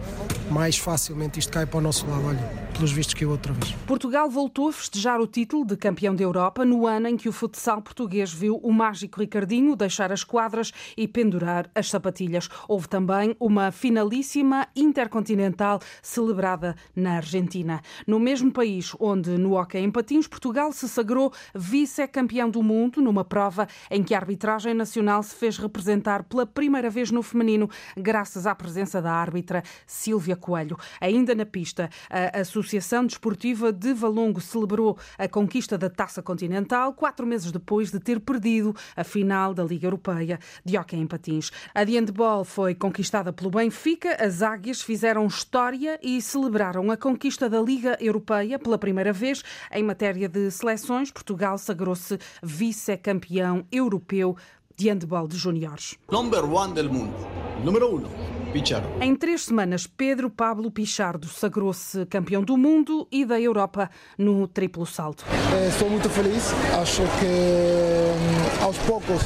[0.50, 2.26] mais facilmente isto cai para o nosso lado.
[2.26, 3.72] Olha, pelos vistos que eu outra vez.
[3.88, 7.32] Portugal voltou a festejar o título de campeão da Europa no ano em que o
[7.32, 12.50] futsal português viu o mágico Ricardinho deixar as quadras e pendurar as sapatilhas.
[12.68, 17.82] Houve também uma finalíssima intercontinental celebrada na Argentina.
[18.06, 23.24] No mesmo país onde no hockey em patins Portugal se sagrou vice-campeão do mundo numa
[23.24, 28.46] prova em que a arbitragem nacional se fez representar pela primeira vez no feminino graças
[28.46, 30.78] à presença da árbitra Silvia Coelho.
[31.00, 36.94] Ainda na pista, a Associação Associação Desportiva de Valongo celebrou a conquista da Taça Continental
[36.94, 41.52] quatro meses depois de ter perdido a final da Liga Europeia de Hockey em Patins.
[41.76, 44.18] A de handball foi conquistada pelo Benfica.
[44.20, 49.44] As águias fizeram história e celebraram a conquista da Liga Europeia pela primeira vez.
[49.72, 54.36] Em matéria de seleções, Portugal sagrou-se vice-campeão europeu
[54.76, 56.00] de handball de juniores.
[56.12, 57.16] Number one del mundo.
[57.64, 58.45] Número uno.
[58.56, 58.88] Pichardo.
[59.02, 64.86] Em três semanas, Pedro Pablo Pichardo sagrou-se campeão do mundo e da Europa no triplo
[64.86, 65.26] salto.
[65.68, 66.54] Estou muito feliz.
[66.82, 69.24] Acho que hum, aos poucos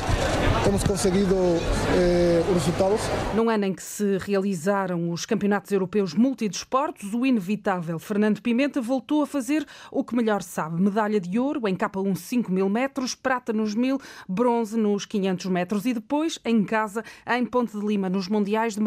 [0.64, 1.36] temos conseguido
[1.96, 3.02] eh, os resultados.
[3.36, 9.22] Num ano em que se realizaram os campeonatos europeus multidesportos, o inevitável Fernando Pimenta voltou
[9.22, 13.16] a fazer o que melhor sabe: medalha de ouro em capa 1 5 mil metros,
[13.16, 18.10] prata nos mil, bronze nos 500 metros e depois em casa em Ponte de Lima
[18.10, 18.82] nos mundiais de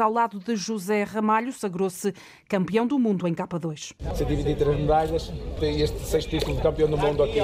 [0.00, 2.14] ao lado de José Ramalho sagrou-se
[2.48, 3.92] campeão do mundo em capa 2.
[4.14, 7.38] Se dividir três medalhas, tem este sexto título de campeão do mundo aqui,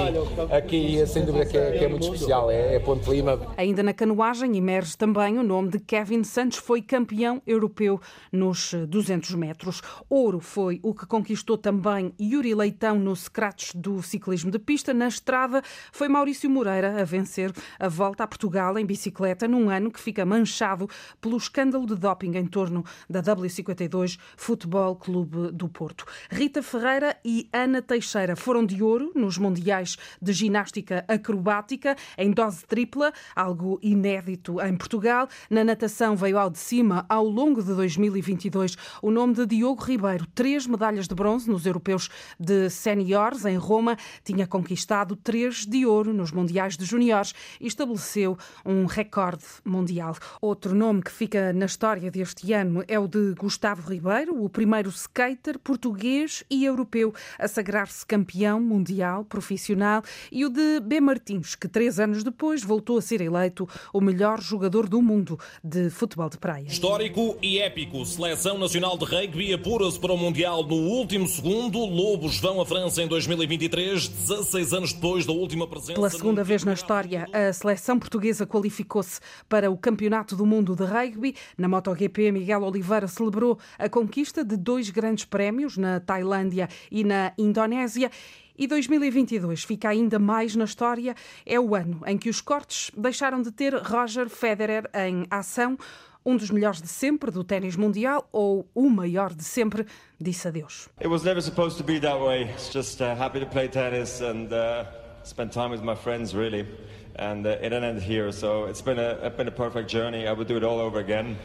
[0.51, 3.39] aqui sem dúvida que é, que é muito especial, é, é Ponte de Lima.
[3.57, 7.99] Ainda na canoagem emerge também o nome de Kevin Santos, foi campeão europeu
[8.31, 9.81] nos 200 metros.
[10.09, 14.93] Ouro foi o que conquistou também Yuri Leitão no scratch do ciclismo de pista.
[14.93, 15.61] Na estrada
[15.91, 20.25] foi Maurício Moreira a vencer a volta a Portugal em bicicleta num ano que fica
[20.25, 20.89] manchado
[21.19, 26.05] pelo escândalo de doping em torno da W52 Futebol Clube do Porto.
[26.29, 32.65] Rita Ferreira e Ana Teixeira foram de ouro nos Mundiais de Ginástica Acrobática em dose
[32.65, 35.27] tripla, algo inédito em Portugal.
[35.49, 40.25] Na natação veio ao de cima ao longo de 2022 o nome de Diogo Ribeiro,
[40.33, 42.09] três medalhas de bronze nos europeus
[42.39, 48.37] de séniores em Roma, tinha conquistado três de ouro nos Mundiais de Juniores e estabeleceu
[48.65, 50.15] um recorde mundial.
[50.41, 54.89] Outro nome que fica na história deste ano é o de Gustavo Ribeiro, o primeiro
[54.89, 60.99] skater português e europeu a sagrar-se campeão mundial profissional, e o de B.
[60.99, 65.89] Martins, que três anos depois voltou a ser eleito o melhor jogador do mundo de
[65.89, 66.67] futebol de praia.
[66.67, 68.05] Histórico e épico.
[68.05, 71.79] Seleção Nacional de Rugby apura-se para o Mundial no último segundo.
[71.79, 75.93] Lobos vão à França em 2023, 16 anos depois da última presença.
[75.93, 80.83] Pela segunda vez na história, a seleção portuguesa qualificou-se para o Campeonato do Mundo de
[80.83, 81.35] Rugby.
[81.57, 87.33] Na MotoGP, Miguel Oliveira celebrou a conquista de dois grandes prémios na Tailândia e na
[87.37, 88.09] Indonésia.
[88.57, 91.15] E 2022 fica ainda mais na história.
[91.45, 95.77] É o ano em que os cortes deixaram de ter Roger Federer em ação.
[96.23, 99.87] Um dos melhores de sempre do ténis mundial ou o maior de sempre
[100.19, 100.87] disse adeus.
[100.99, 102.43] It was never supposed to be that way.
[102.43, 104.85] It's just uh, happy to play tennis and uh,
[105.23, 106.67] spend time with my friends really.
[107.15, 110.27] And uh, it didn't end here, so it's been a it's been a perfect journey.
[110.27, 111.37] I would do it all over again.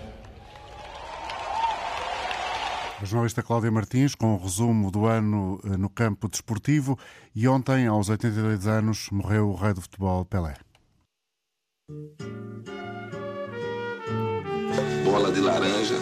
[2.99, 6.99] A jornalista Cláudia Martins, com o resumo do ano eh, no campo desportivo.
[7.35, 10.55] E ontem, aos 82 anos, morreu o rei do futebol, Pelé.
[15.05, 15.97] Bola de laranja,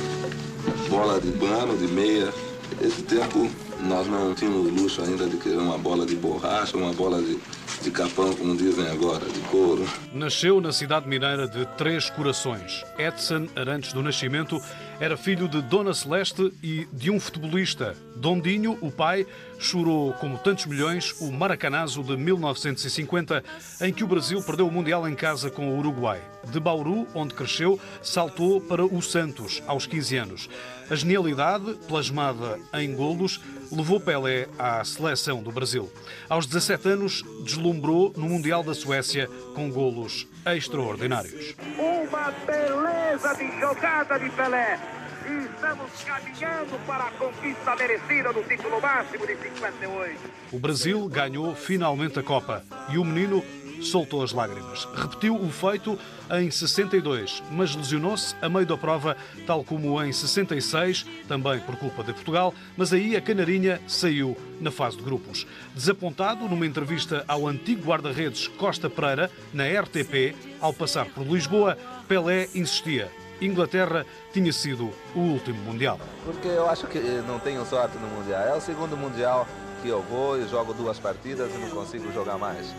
[0.88, 2.32] bola de pano, de meia.
[2.80, 3.50] Esse tempo
[3.84, 7.38] nós não tínhamos luxo ainda de querer uma bola de borracha, uma bola de,
[7.82, 9.86] de capão, como dizem agora, de couro.
[10.12, 12.84] Nasceu na cidade mineira de Três Corações.
[12.98, 14.60] Edson Arantes do Nascimento
[15.00, 17.94] era filho de Dona Celeste e de um futebolista.
[18.16, 19.26] Dondinho, o pai,
[19.58, 23.42] chorou, como tantos milhões, o Maracanazo de 1950,
[23.82, 26.20] em que o Brasil perdeu o Mundial em casa com o Uruguai.
[26.48, 30.48] De Bauru, onde cresceu, saltou para o Santos, aos 15 anos.
[30.90, 33.40] A genialidade, plasmada em golos,
[33.70, 35.90] levou Pelé à seleção do Brasil.
[36.28, 41.54] Aos 17 anos, deslumbrou no Mundial da Suécia com golos extraordinários.
[41.78, 44.78] Uma beleza de jogada de Pelé.
[45.26, 50.20] E estamos caminhando para a conquista merecida do título máximo de 58.
[50.52, 53.42] O Brasil ganhou finalmente a Copa e o menino
[53.80, 54.86] soltou as lágrimas.
[54.94, 55.98] Repetiu o feito
[56.30, 59.16] em 62, mas lesionou-se a meio da prova,
[59.46, 64.70] tal como em 66, também por culpa de Portugal, mas aí a Canarinha saiu na
[64.70, 65.46] fase de grupos.
[65.74, 71.76] Desapontado numa entrevista ao antigo guarda-redes Costa Pereira, na RTP, ao passar por Lisboa,
[72.08, 73.10] Pelé insistia.
[73.40, 75.98] Inglaterra tinha sido o último Mundial.
[76.24, 78.42] Porque eu acho que não tenho sorte no Mundial.
[78.42, 79.46] É o segundo Mundial
[79.82, 82.74] que eu vou e jogo duas partidas e não consigo jogar mais.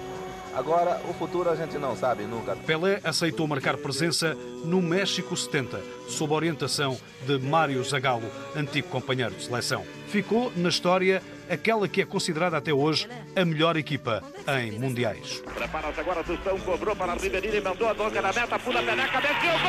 [0.56, 2.56] Agora, o futuro a gente não sabe nunca.
[2.56, 4.34] Pelé aceitou marcar presença
[4.64, 6.98] no México 70, sob a orientação
[7.28, 9.84] de Mário Zagallo, antigo companheiro de seleção.
[10.08, 15.44] Ficou na história aquela que é considerada até hoje a melhor equipa em mundiais.
[15.54, 18.84] Prepara-se agora, Tostão cobrou para a Ribeirinha e mandou a boca na meta, pula a
[18.84, 19.66] peneca, desceu gol!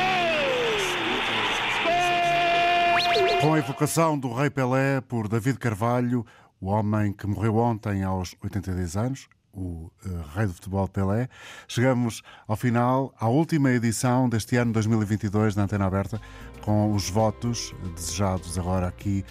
[3.40, 6.24] Com a evocação do Rei Pelé por David Carvalho,
[6.60, 11.28] o homem que morreu ontem aos 82 anos, o uh, rei do futebol Pelé.
[11.66, 16.20] Chegamos ao final, à última edição deste ano 2022 da Antena Aberta,
[16.60, 19.24] com os votos desejados agora aqui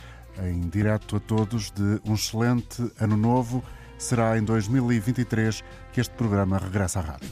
[0.44, 3.64] em direto a todos de um excelente ano novo.
[3.98, 5.64] Será em 2023
[5.94, 7.30] que este programa regressa à rádio.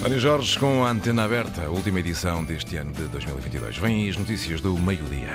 [0.00, 3.78] Mário Jorge com a Antena Aberta, última edição deste ano de 2022.
[3.78, 5.32] Vêm as notícias do meio-dia.